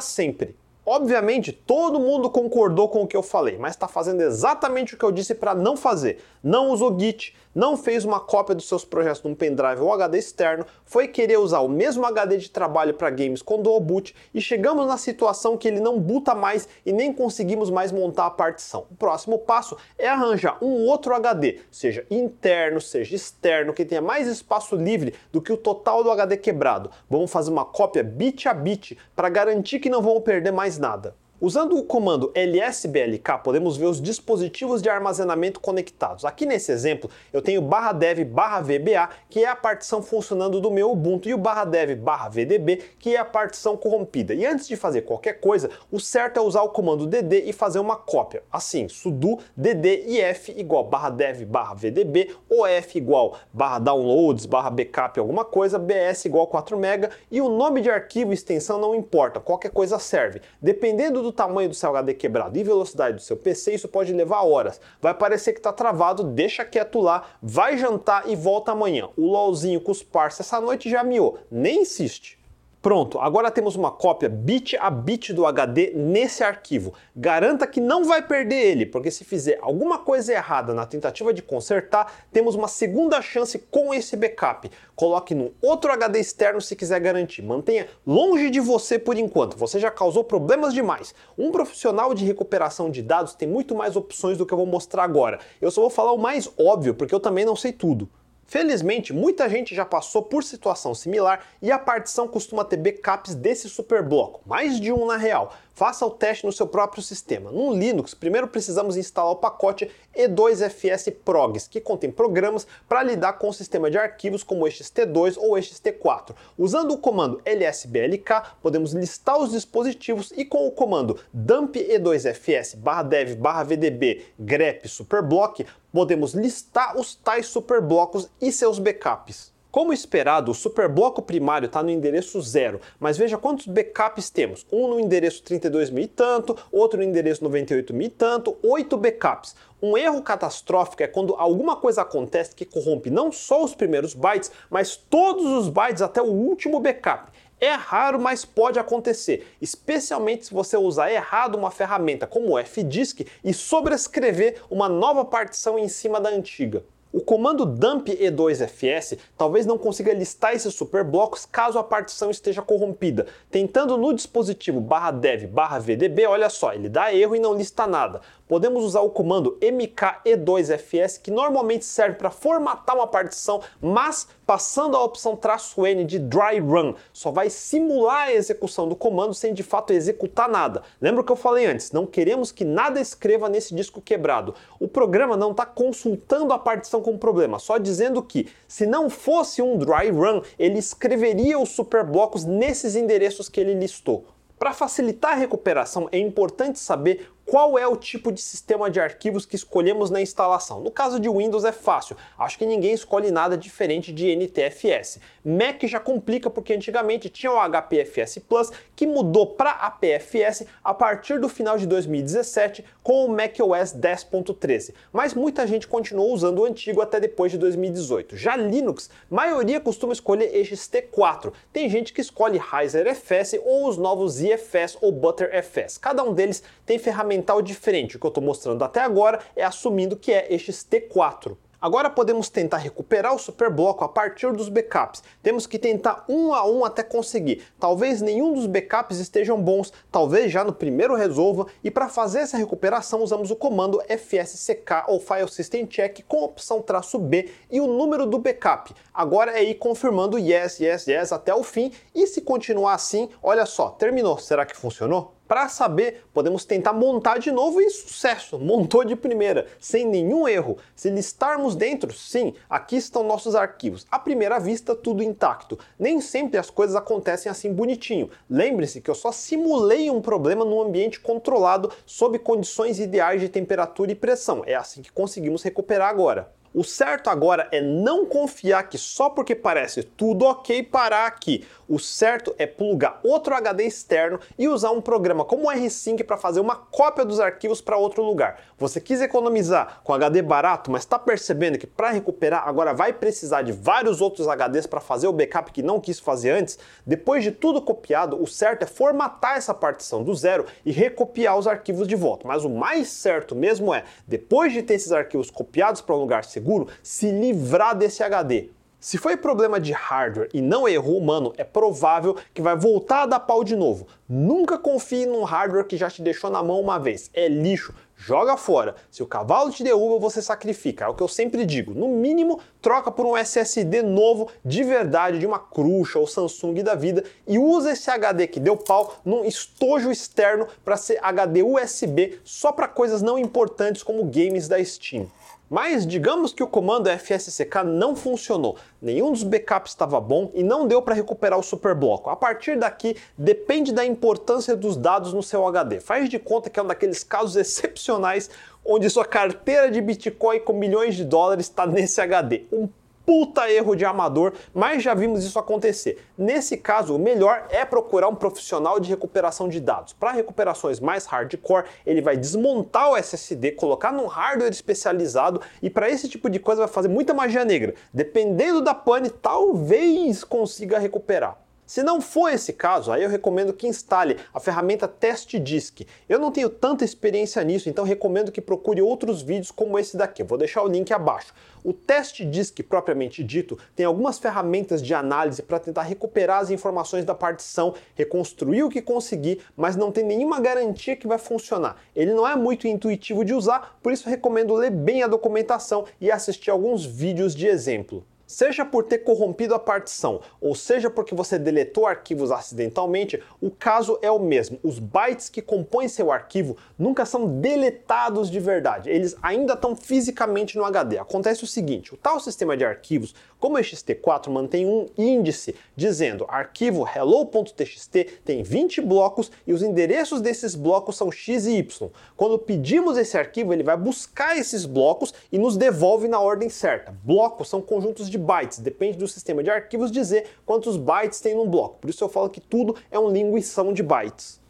[0.00, 0.56] sempre.
[0.90, 5.04] Obviamente, todo mundo concordou com o que eu falei, mas está fazendo exatamente o que
[5.04, 6.24] eu disse para não fazer.
[6.42, 10.64] Não usou Git, não fez uma cópia dos seus projetos num pendrive ou HD externo,
[10.84, 14.86] foi querer usar o mesmo HD de trabalho para games com dual boot e chegamos
[14.86, 18.86] na situação que ele não buta mais e nem conseguimos mais montar a partição.
[18.88, 24.28] O próximo passo é arranjar um outro HD, seja interno, seja externo, que tenha mais
[24.28, 26.92] espaço livre do que o total do HD quebrado.
[27.10, 31.12] Vamos fazer uma cópia bit a bit para garantir que não vamos perder mais nada.
[31.40, 36.24] Usando o comando lsblk, podemos ver os dispositivos de armazenamento conectados.
[36.24, 40.68] Aqui nesse exemplo, eu tenho barra dev barra VBA, que é a partição funcionando do
[40.68, 44.34] meu Ubuntu, e o barra dev barra VDB, que é a partição corrompida.
[44.34, 47.78] E antes de fazer qualquer coisa, o certo é usar o comando dd e fazer
[47.78, 48.42] uma cópia.
[48.50, 54.44] Assim, sudo dd e f igual barra dev barra VDB, ou f igual barra downloads
[54.44, 58.80] barra backup alguma coisa, bs igual 4 MB, e o nome de arquivo e extensão
[58.80, 60.42] não importa, qualquer coisa serve.
[60.60, 64.12] Dependendo do do tamanho do seu HD quebrado e velocidade do seu PC, isso pode
[64.12, 64.80] levar horas.
[65.00, 69.08] Vai parecer que está travado, deixa quieto lá, vai jantar e volta amanhã.
[69.16, 72.37] O LOLzinho com os parceiros essa noite já miou, nem insiste.
[72.80, 76.94] Pronto, agora temos uma cópia bit a bit do HD nesse arquivo.
[77.14, 81.42] Garanta que não vai perder ele, porque se fizer alguma coisa errada na tentativa de
[81.42, 84.70] consertar, temos uma segunda chance com esse backup.
[84.94, 87.42] Coloque num outro HD externo se quiser garantir.
[87.42, 91.12] Mantenha longe de você por enquanto, você já causou problemas demais.
[91.36, 95.02] Um profissional de recuperação de dados tem muito mais opções do que eu vou mostrar
[95.02, 95.40] agora.
[95.60, 98.08] Eu só vou falar o mais óbvio, porque eu também não sei tudo.
[98.48, 103.68] Felizmente, muita gente já passou por situação similar e a partição costuma ter backups desse
[103.68, 105.52] superbloco, mais de um na real.
[105.74, 107.52] Faça o teste no seu próprio sistema.
[107.52, 113.50] No Linux, primeiro precisamos instalar o pacote E2FS Progs, que contém programas para lidar com
[113.50, 116.34] o sistema de arquivos como ext2 ou ext4.
[116.56, 123.38] Usando o comando lsblk, podemos listar os dispositivos e com o comando dump e2fs dev
[123.66, 125.66] vdb grep superblock,
[125.98, 129.52] podemos listar os tais superblocos e seus backups.
[129.68, 134.64] Como esperado, o superbloco primário está no endereço zero, mas veja quantos backups temos.
[134.70, 138.96] Um no endereço 32 mil e tanto, outro no endereço 98 mil e tanto, oito
[138.96, 139.56] backups.
[139.82, 144.52] Um erro catastrófico é quando alguma coisa acontece que corrompe não só os primeiros bytes,
[144.70, 147.32] mas todos os bytes até o último backup.
[147.60, 153.26] É raro, mas pode acontecer, especialmente se você usar errado uma ferramenta como o fdisk
[153.42, 156.84] e sobrescrever uma nova partição em cima da antiga.
[157.10, 163.26] O comando dump e2fs talvez não consiga listar esses superblocos caso a partição esteja corrompida.
[163.50, 164.86] Tentando no dispositivo
[165.18, 169.58] dev vdb, olha só, ele dá erro e não lista nada podemos usar o comando
[169.60, 175.38] mke2fs, que normalmente serve para formatar uma partição, mas passando a opção
[175.76, 180.48] "-n de dry run, só vai simular a execução do comando sem de fato executar
[180.48, 180.82] nada.
[181.02, 181.92] Lembra o que eu falei antes?
[181.92, 184.54] Não queremos que nada escreva nesse disco quebrado.
[184.80, 189.60] O programa não está consultando a partição com problema, só dizendo que se não fosse
[189.60, 194.24] um dry run, ele escreveria os superblocos nesses endereços que ele listou.
[194.58, 199.46] Para facilitar a recuperação, é importante saber qual é o tipo de sistema de arquivos
[199.46, 200.80] que escolhemos na instalação.
[200.82, 205.18] No caso de Windows é fácil, acho que ninguém escolhe nada diferente de NTFS.
[205.42, 211.40] Mac já complica porque antigamente tinha o HPFS Plus que mudou para APFS a partir
[211.40, 217.00] do final de 2017 com o macOS 10.13, mas muita gente continuou usando o antigo
[217.00, 218.36] até depois de 2018.
[218.36, 221.50] Já Linux, maioria costuma escolher XT4.
[221.72, 225.96] Tem gente que escolhe Riser FS ou os novos ZFS ou ButterFS.
[225.96, 228.16] Cada um deles tem ferramentas fundamental diferente.
[228.16, 231.56] O que eu estou mostrando até agora é assumindo que é este T4.
[231.80, 235.22] Agora podemos tentar recuperar o superbloco a partir dos backups.
[235.40, 237.62] Temos que tentar um a um até conseguir.
[237.78, 242.56] Talvez nenhum dos backups estejam bons, talvez já no primeiro resolva, e para fazer essa
[242.56, 247.80] recuperação usamos o comando fsck ou file system check com a opção traço "-b e
[247.80, 248.92] o número do backup.
[249.14, 253.64] Agora é ir confirmando yes, yes, yes até o fim, e se continuar assim, olha
[253.64, 254.36] só, terminou.
[254.38, 255.37] Será que funcionou?
[255.48, 260.76] Para saber, podemos tentar montar de novo e sucesso, montou de primeira, sem nenhum erro.
[260.94, 264.06] Se listarmos dentro, sim, aqui estão nossos arquivos.
[264.10, 265.78] À primeira vista, tudo intacto.
[265.98, 268.28] Nem sempre as coisas acontecem assim bonitinho.
[268.50, 274.12] Lembre-se que eu só simulei um problema num ambiente controlado sob condições ideais de temperatura
[274.12, 274.62] e pressão.
[274.66, 276.57] É assim que conseguimos recuperar agora.
[276.74, 281.66] O certo agora é não confiar que só porque parece tudo ok parar aqui.
[281.88, 286.36] O certo é plugar outro HD externo e usar um programa como o R-Sync para
[286.36, 288.60] fazer uma cópia dos arquivos para outro lugar.
[288.76, 293.62] Você quis economizar com HD barato, mas está percebendo que para recuperar agora vai precisar
[293.62, 296.78] de vários outros HDs para fazer o backup que não quis fazer antes?
[297.06, 301.66] Depois de tudo copiado, o certo é formatar essa partição do zero e recopiar os
[301.66, 302.46] arquivos de volta.
[302.46, 306.44] Mas o mais certo mesmo é, depois de ter esses arquivos copiados para um lugar
[306.58, 308.70] seguro, se livrar desse HD.
[309.00, 313.26] Se foi problema de hardware e não erro humano, é provável que vai voltar a
[313.26, 314.08] dar pau de novo.
[314.28, 317.30] Nunca confie num hardware que já te deixou na mão uma vez.
[317.32, 318.96] É lixo, joga fora.
[319.08, 321.04] Se o cavalo te derruba, você sacrifica.
[321.04, 321.94] É o que eu sempre digo.
[321.94, 326.96] No mínimo, troca por um SSD novo de verdade, de uma Cruxa ou Samsung da
[326.96, 332.40] vida e usa esse HD que deu pau num estojo externo para ser HD USB
[332.42, 335.30] só para coisas não importantes como games da Steam.
[335.68, 340.86] Mas digamos que o comando FSCK não funcionou, nenhum dos backups estava bom e não
[340.86, 342.30] deu para recuperar o superbloco.
[342.30, 346.00] A partir daqui, depende da importância dos dados no seu HD.
[346.00, 348.48] Faz de conta que é um daqueles casos excepcionais
[348.84, 352.64] onde sua carteira de Bitcoin com milhões de dólares está nesse HD.
[352.72, 352.88] Um
[353.28, 356.24] puta erro de amador, mas já vimos isso acontecer.
[356.38, 360.14] Nesse caso, o melhor é procurar um profissional de recuperação de dados.
[360.14, 366.08] Para recuperações mais hardcore, ele vai desmontar o SSD, colocar num hardware especializado e para
[366.08, 367.94] esse tipo de coisa vai fazer muita magia negra.
[368.14, 371.67] Dependendo da pane, talvez consiga recuperar.
[371.88, 376.02] Se não for esse caso, aí eu recomendo que instale a ferramenta Test Disk.
[376.28, 380.42] Eu não tenho tanta experiência nisso, então recomendo que procure outros vídeos como esse daqui.
[380.42, 381.54] Vou deixar o link abaixo.
[381.82, 387.24] O Test Disk propriamente dito tem algumas ferramentas de análise para tentar recuperar as informações
[387.24, 391.96] da partição, reconstruir o que conseguir, mas não tem nenhuma garantia que vai funcionar.
[392.14, 396.30] Ele não é muito intuitivo de usar, por isso recomendo ler bem a documentação e
[396.30, 398.26] assistir alguns vídeos de exemplo.
[398.48, 404.18] Seja por ter corrompido a partição, ou seja porque você deletou arquivos acidentalmente, o caso
[404.22, 404.78] é o mesmo.
[404.82, 410.78] Os bytes que compõem seu arquivo nunca são deletados de verdade, eles ainda estão fisicamente
[410.78, 411.18] no HD.
[411.18, 416.46] Acontece o seguinte: o tal sistema de arquivos, como o ext4, mantém um índice dizendo
[416.48, 422.08] arquivo hello.txt tem 20 blocos e os endereços desses blocos são x e y.
[422.34, 427.14] Quando pedimos esse arquivo, ele vai buscar esses blocos e nos devolve na ordem certa.
[427.22, 431.54] Blocos são conjuntos de de bytes, depende do sistema de arquivos dizer quantos bytes tem
[431.54, 431.98] num bloco.
[432.00, 434.60] Por isso eu falo que tudo é um linguição de bytes.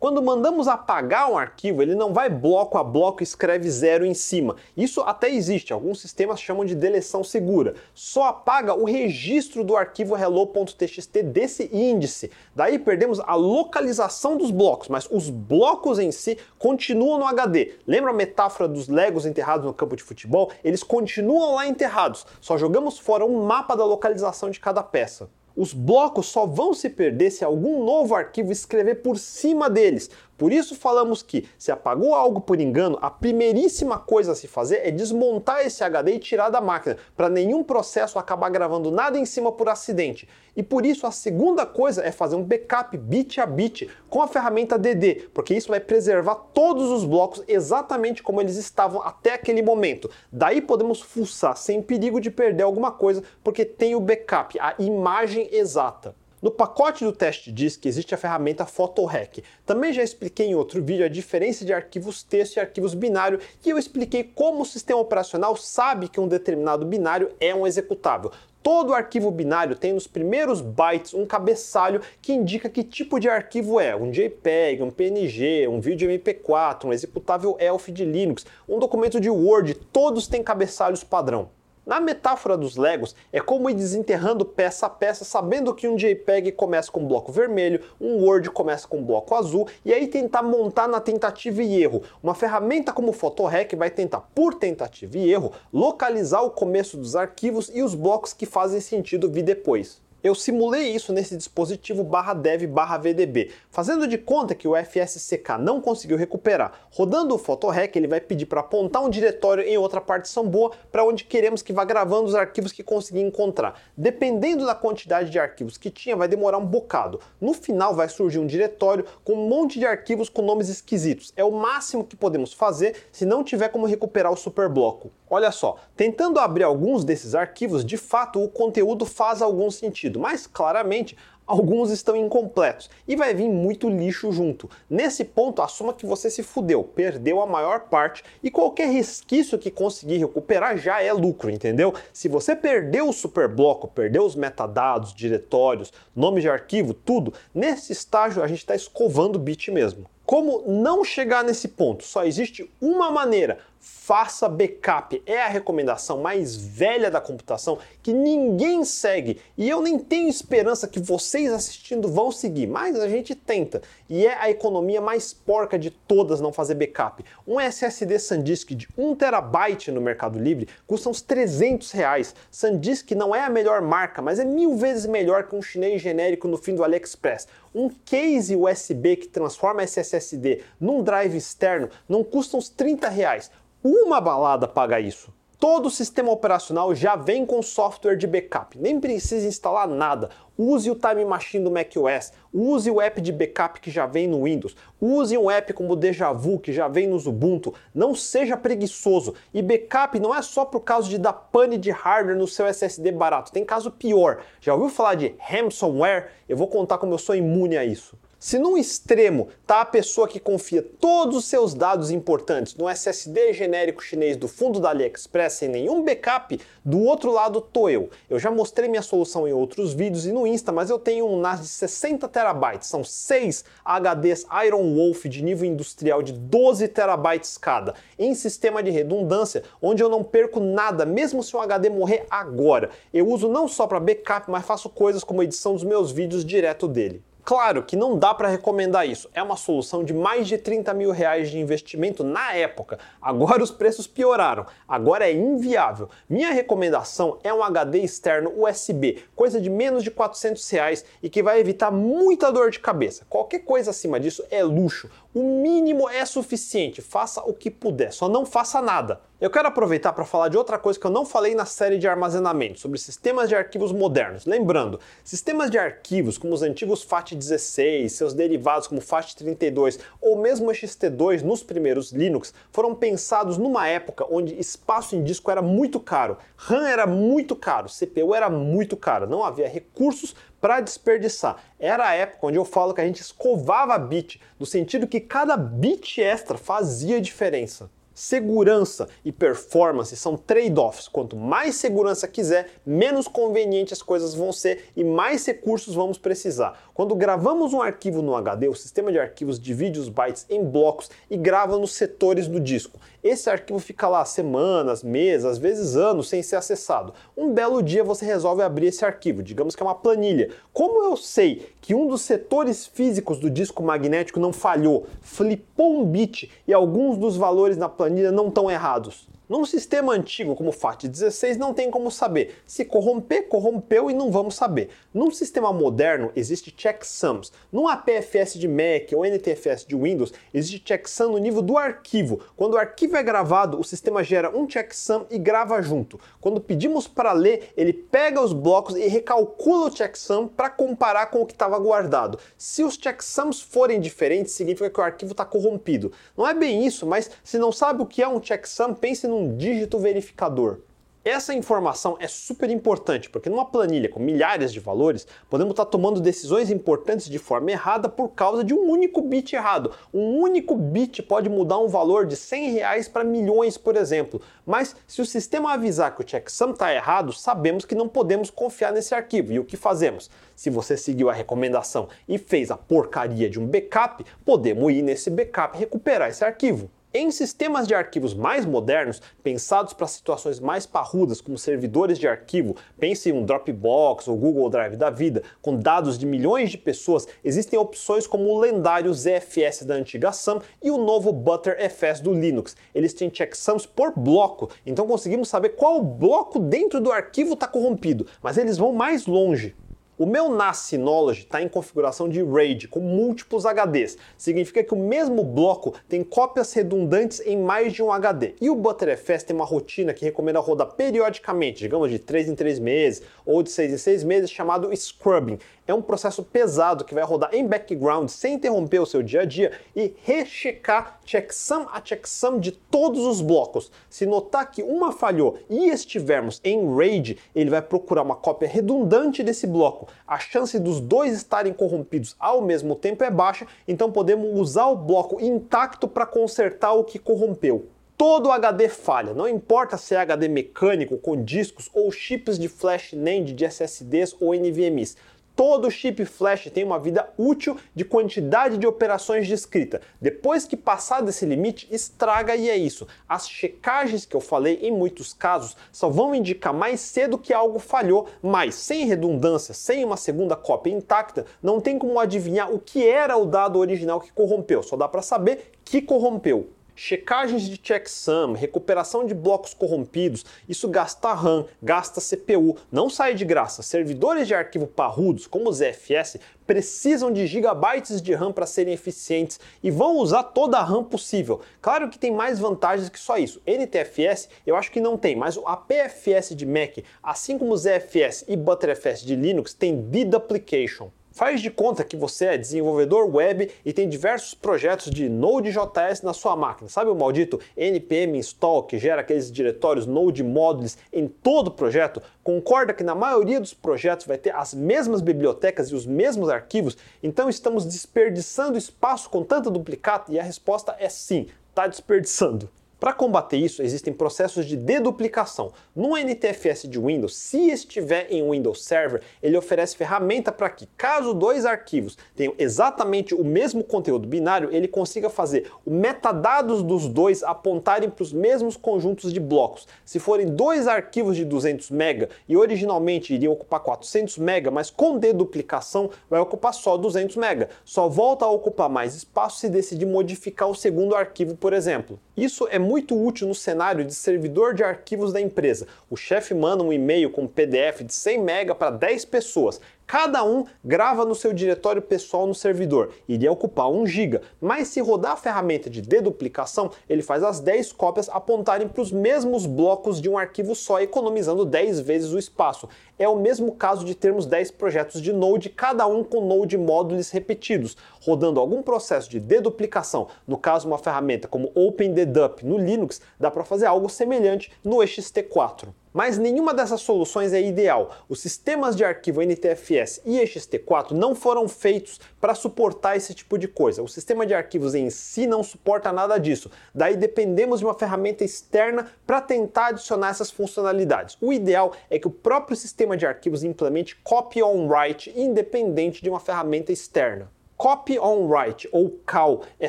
[0.00, 4.14] Quando mandamos apagar um arquivo, ele não vai bloco a bloco e escreve zero em
[4.14, 4.56] cima.
[4.74, 7.74] Isso até existe, alguns sistemas chamam de deleção segura.
[7.92, 12.30] Só apaga o registro do arquivo hello.txt desse índice.
[12.56, 17.74] Daí perdemos a localização dos blocos, mas os blocos em si continuam no HD.
[17.86, 20.50] Lembra a metáfora dos legos enterrados no campo de futebol?
[20.64, 25.28] Eles continuam lá enterrados, só jogamos fora um mapa da localização de cada peça.
[25.56, 30.54] Os blocos só vão se perder se algum novo arquivo escrever por cima deles, por
[30.54, 34.90] isso falamos que, se apagou algo por engano, a primeiríssima coisa a se fazer é
[34.90, 39.52] desmontar esse HD e tirar da máquina, para nenhum processo acabar gravando nada em cima
[39.52, 40.26] por acidente.
[40.56, 44.26] E por isso a segunda coisa é fazer um backup bit a bit com a
[44.26, 49.60] ferramenta DD, porque isso vai preservar todos os blocos exatamente como eles estavam até aquele
[49.60, 50.10] momento.
[50.32, 55.50] Daí podemos fuçar sem perigo de perder alguma coisa, porque tem o backup, a imagem
[55.52, 56.14] exata.
[56.42, 59.44] No pacote do teste disk existe a ferramenta PhotoHack.
[59.66, 63.68] Também já expliquei em outro vídeo a diferença de arquivos texto e arquivos binário e
[63.68, 68.32] eu expliquei como o sistema operacional sabe que um determinado binário é um executável.
[68.62, 73.78] Todo arquivo binário tem nos primeiros bytes um cabeçalho que indica que tipo de arquivo
[73.78, 79.20] é, um JPEG, um PNG, um vídeo MP4, um executável ELF de Linux, um documento
[79.20, 81.50] de Word, todos têm cabeçalhos padrão.
[81.90, 86.52] Na metáfora dos Legos, é como ir desenterrando peça a peça, sabendo que um JPEG
[86.52, 90.44] começa com um bloco vermelho, um Word começa com um bloco azul, e aí tentar
[90.44, 92.04] montar na tentativa e erro.
[92.22, 97.16] Uma ferramenta como o PhotoHack vai tentar, por tentativa e erro, localizar o começo dos
[97.16, 100.00] arquivos e os blocos que fazem sentido vir depois.
[100.22, 105.56] Eu simulei isso nesse dispositivo barra dev barra VDB, fazendo de conta que o FSCK
[105.58, 106.72] não conseguiu recuperar.
[106.90, 111.06] Rodando o PhotoRec, ele vai pedir para apontar um diretório em outra partição boa para
[111.06, 113.80] onde queremos que vá gravando os arquivos que conseguir encontrar.
[113.96, 117.18] Dependendo da quantidade de arquivos que tinha, vai demorar um bocado.
[117.40, 121.32] No final vai surgir um diretório com um monte de arquivos com nomes esquisitos.
[121.34, 125.10] É o máximo que podemos fazer se não tiver como recuperar o superbloco.
[125.32, 130.46] Olha só, tentando abrir alguns desses arquivos, de fato o conteúdo faz algum sentido, mas
[130.46, 131.16] claramente
[131.50, 134.70] alguns estão incompletos e vai vir muito lixo junto.
[134.88, 139.70] Nesse ponto, assuma que você se fudeu, perdeu a maior parte e qualquer resquício que
[139.70, 141.92] conseguir recuperar já é lucro, entendeu?
[142.12, 148.44] Se você perdeu o superbloco, perdeu os metadados, diretórios, nomes de arquivo, tudo, nesse estágio
[148.44, 150.06] a gente está escovando o bit mesmo.
[150.24, 152.04] Como não chegar nesse ponto?
[152.04, 155.22] Só existe uma maneira: faça backup.
[155.24, 160.86] É a recomendação mais velha da computação que ninguém segue e eu nem tenho esperança
[160.86, 163.80] que vocês assistindo vão seguir, mas a gente tenta.
[164.08, 167.24] E é a economia mais porca de todas não fazer backup.
[167.46, 172.34] Um SSD SanDisk de 1 terabyte no Mercado Livre custa uns 300 reais.
[172.50, 176.46] SanDisk não é a melhor marca, mas é mil vezes melhor que um chinês genérico
[176.46, 177.48] no fim do AliExpress.
[177.74, 183.50] Um case USB que transforma esse SSD num drive externo não custa uns 30 reais.
[183.82, 185.32] Uma balada paga isso.
[185.60, 190.30] Todo o sistema operacional já vem com software de backup, nem precisa instalar nada.
[190.56, 194.44] Use o Time Machine do macOS, use o app de backup que já vem no
[194.44, 197.74] Windows, use um app como o Deja Vu que já vem no Ubuntu.
[197.94, 199.34] Não seja preguiçoso.
[199.52, 203.12] E backup não é só por causa de dar pane de hardware no seu SSD
[203.12, 204.40] barato, tem caso pior.
[204.62, 206.30] Já ouviu falar de ransomware?
[206.48, 208.16] Eu vou contar como eu sou imune a isso.
[208.42, 213.52] Se num extremo está a pessoa que confia todos os seus dados importantes no SSD
[213.52, 218.08] genérico chinês do fundo da AliExpress sem nenhum backup, do outro lado tô eu.
[218.30, 221.38] Eu já mostrei minha solução em outros vídeos e no Insta, mas eu tenho um
[221.38, 227.58] NAS de 60 terabytes, são 6 HDs Iron Wolf de nível industrial de 12 terabytes
[227.58, 232.24] cada, em sistema de redundância, onde eu não perco nada, mesmo se o HD morrer
[232.30, 232.88] agora.
[233.12, 236.88] Eu uso não só para backup, mas faço coisas como edição dos meus vídeos direto
[236.88, 237.22] dele.
[237.44, 239.28] Claro que não dá para recomendar isso.
[239.34, 242.98] É uma solução de mais de 30 mil reais de investimento na época.
[243.20, 244.66] Agora os preços pioraram.
[244.86, 246.08] Agora é inviável.
[246.28, 251.42] Minha recomendação é um HD externo USB, coisa de menos de 400 reais e que
[251.42, 253.24] vai evitar muita dor de cabeça.
[253.28, 255.10] Qualquer coisa acima disso é luxo.
[255.32, 257.00] O mínimo é suficiente.
[257.00, 259.20] Faça o que puder, só não faça nada.
[259.40, 262.06] Eu quero aproveitar para falar de outra coisa que eu não falei na série de
[262.06, 264.44] armazenamento, sobre sistemas de arquivos modernos.
[264.44, 270.72] Lembrando, sistemas de arquivos como os antigos FAT16, seus derivados como FAT32 ou mesmo o
[270.72, 276.36] XT2 nos primeiros Linux foram pensados numa época onde espaço em disco era muito caro,
[276.56, 281.56] RAM era muito caro, CPU era muito caro, não havia recursos para desperdiçar.
[281.78, 285.56] Era a época onde eu falo que a gente escovava bit, no sentido que cada
[285.56, 287.90] bit extra fazia diferença.
[288.12, 291.08] Segurança e performance são trade-offs.
[291.08, 296.78] Quanto mais segurança quiser, menos conveniente as coisas vão ser e mais recursos vamos precisar.
[297.00, 301.10] Quando gravamos um arquivo no HD, o sistema de arquivos divide os bytes em blocos
[301.30, 303.00] e grava nos setores do disco.
[303.24, 307.14] Esse arquivo fica lá semanas, meses, às vezes anos sem ser acessado.
[307.34, 310.50] Um belo dia você resolve abrir esse arquivo, digamos que é uma planilha.
[310.74, 316.04] Como eu sei que um dos setores físicos do disco magnético não falhou, flipou um
[316.04, 319.26] bit e alguns dos valores na planilha não estão errados?
[319.50, 322.62] Num sistema antigo como o FAT16 não tem como saber.
[322.64, 324.90] Se corromper, corrompeu e não vamos saber.
[325.12, 327.50] Num sistema moderno existe checksums.
[327.72, 332.38] Num APFS de Mac ou NTFS de Windows existe checksum no nível do arquivo.
[332.56, 336.20] Quando o arquivo é gravado, o sistema gera um checksum e grava junto.
[336.40, 341.42] Quando pedimos para ler, ele pega os blocos e recalcula o checksum para comparar com
[341.42, 342.38] o que estava guardado.
[342.56, 346.12] Se os checksums forem diferentes, significa que o arquivo está corrompido.
[346.36, 349.39] Não é bem isso, mas se não sabe o que é um checksum, pense num
[349.40, 350.80] um dígito verificador.
[351.22, 356.18] Essa informação é super importante, porque numa planilha com milhares de valores, podemos estar tomando
[356.18, 359.92] decisões importantes de forma errada por causa de um único bit errado.
[360.14, 364.40] Um único bit pode mudar um valor de 100 reais para milhões, por exemplo.
[364.64, 368.90] Mas se o sistema avisar que o checksum está errado, sabemos que não podemos confiar
[368.90, 369.52] nesse arquivo.
[369.52, 370.30] E o que fazemos?
[370.56, 375.28] Se você seguiu a recomendação e fez a porcaria de um backup, podemos ir nesse
[375.28, 376.90] backup e recuperar esse arquivo.
[377.12, 382.76] Em sistemas de arquivos mais modernos, pensados para situações mais parrudas, como servidores de arquivo,
[383.00, 387.26] pense em um Dropbox ou Google Drive da vida, com dados de milhões de pessoas,
[387.42, 392.76] existem opções como o lendário ZFS da antiga Sun e o novo ButterFS do Linux.
[392.94, 398.24] Eles têm checksums por bloco, então conseguimos saber qual bloco dentro do arquivo está corrompido,
[398.40, 399.74] mas eles vão mais longe.
[400.20, 404.18] O meu NAS Synology está em configuração de RAID com múltiplos HDs.
[404.36, 408.54] Significa que o mesmo bloco tem cópias redundantes em mais de um HD.
[408.60, 412.78] E o ButterFS tem uma rotina que recomenda rodar periodicamente, digamos de 3 em 3
[412.80, 415.58] meses ou de 6 em 6 meses, chamado scrubbing.
[415.86, 419.44] É um processo pesado que vai rodar em background sem interromper o seu dia a
[419.46, 423.90] dia e rechecar checksum a checksum de todos os blocos.
[424.10, 429.42] Se notar que uma falhou e estivermos em RAID, ele vai procurar uma cópia redundante
[429.42, 434.58] desse bloco A chance dos dois estarem corrompidos ao mesmo tempo é baixa, então podemos
[434.58, 437.88] usar o bloco intacto para consertar o que corrompeu.
[438.16, 443.14] Todo HD falha, não importa se é HD mecânico com discos ou chips de flash
[443.14, 445.16] NAND de SSDs ou NVMe's.
[445.60, 450.00] Todo chip flash tem uma vida útil de quantidade de operações de escrita.
[450.18, 453.06] Depois que passar desse limite, estraga e é isso.
[453.28, 457.78] As checagens que eu falei, em muitos casos, só vão indicar mais cedo que algo
[457.78, 463.06] falhou, mas sem redundância, sem uma segunda cópia intacta, não tem como adivinhar o que
[463.06, 464.82] era o dado original que corrompeu.
[464.82, 466.70] Só dá para saber que corrompeu
[467.00, 473.42] checagens de checksum, recuperação de blocos corrompidos, isso gasta RAM, gasta CPU, não sai de
[473.42, 473.82] graça.
[473.82, 476.36] Servidores de arquivo parrudos, como os ZFS,
[476.66, 481.62] precisam de gigabytes de RAM para serem eficientes e vão usar toda a RAM possível.
[481.80, 483.62] Claro que tem mais vantagens que só isso.
[483.66, 488.44] NTFS eu acho que não tem, mas o APFS de Mac, assim como o ZFS
[488.46, 491.08] e Btrfs de Linux, tem deduplication.
[491.40, 496.34] Faz de conta que você é desenvolvedor web e tem diversos projetos de Node.js na
[496.34, 496.86] sua máquina.
[496.90, 502.20] Sabe o maldito npm install que gera aqueles diretórios Node modules em todo o projeto?
[502.44, 506.98] Concorda que na maioria dos projetos vai ter as mesmas bibliotecas e os mesmos arquivos?
[507.22, 510.30] Então estamos desperdiçando espaço com tanta duplicata?
[510.30, 512.68] E a resposta é sim, está desperdiçando.
[513.00, 515.72] Para combater isso, existem processos de deduplicação.
[515.96, 521.32] No NTFS de Windows, se estiver em Windows Server, ele oferece ferramenta para que, caso
[521.32, 527.42] dois arquivos tenham exatamente o mesmo conteúdo binário, ele consiga fazer o metadados dos dois
[527.42, 529.88] apontarem para os mesmos conjuntos de blocos.
[530.04, 535.16] Se forem dois arquivos de 200 MB e originalmente iriam ocupar 400 MB, mas com
[535.16, 537.68] deduplicação vai ocupar só 200 MB.
[537.82, 542.20] Só volta a ocupar mais espaço se decidir modificar o segundo arquivo, por exemplo.
[542.36, 545.86] Isso é muito útil no cenário de servidor de arquivos da empresa.
[546.10, 549.80] O chefe manda um e-mail com um PDF de 100 MB para 10 pessoas.
[550.10, 555.00] Cada um grava no seu diretório pessoal no servidor, iria ocupar 1 GB, mas se
[555.00, 560.20] rodar a ferramenta de deduplicação, ele faz as 10 cópias apontarem para os mesmos blocos
[560.20, 562.88] de um arquivo só, economizando 10 vezes o espaço.
[563.20, 567.30] É o mesmo caso de termos 10 projetos de Node, cada um com Node módulos
[567.30, 573.48] repetidos, rodando algum processo de deduplicação, no caso uma ferramenta como OpenDedup no Linux, dá
[573.48, 575.90] para fazer algo semelhante no ext4.
[576.12, 578.16] Mas nenhuma dessas soluções é ideal.
[578.28, 583.68] Os sistemas de arquivo NTFS e ext4 não foram feitos para suportar esse tipo de
[583.68, 584.02] coisa.
[584.02, 586.70] O sistema de arquivos em si não suporta nada disso.
[586.92, 591.36] Daí dependemos de uma ferramenta externa para tentar adicionar essas funcionalidades.
[591.40, 596.28] O ideal é que o próprio sistema de arquivos implemente copy on write independente de
[596.28, 597.48] uma ferramenta externa.
[597.80, 599.88] Copy on write ou CAL é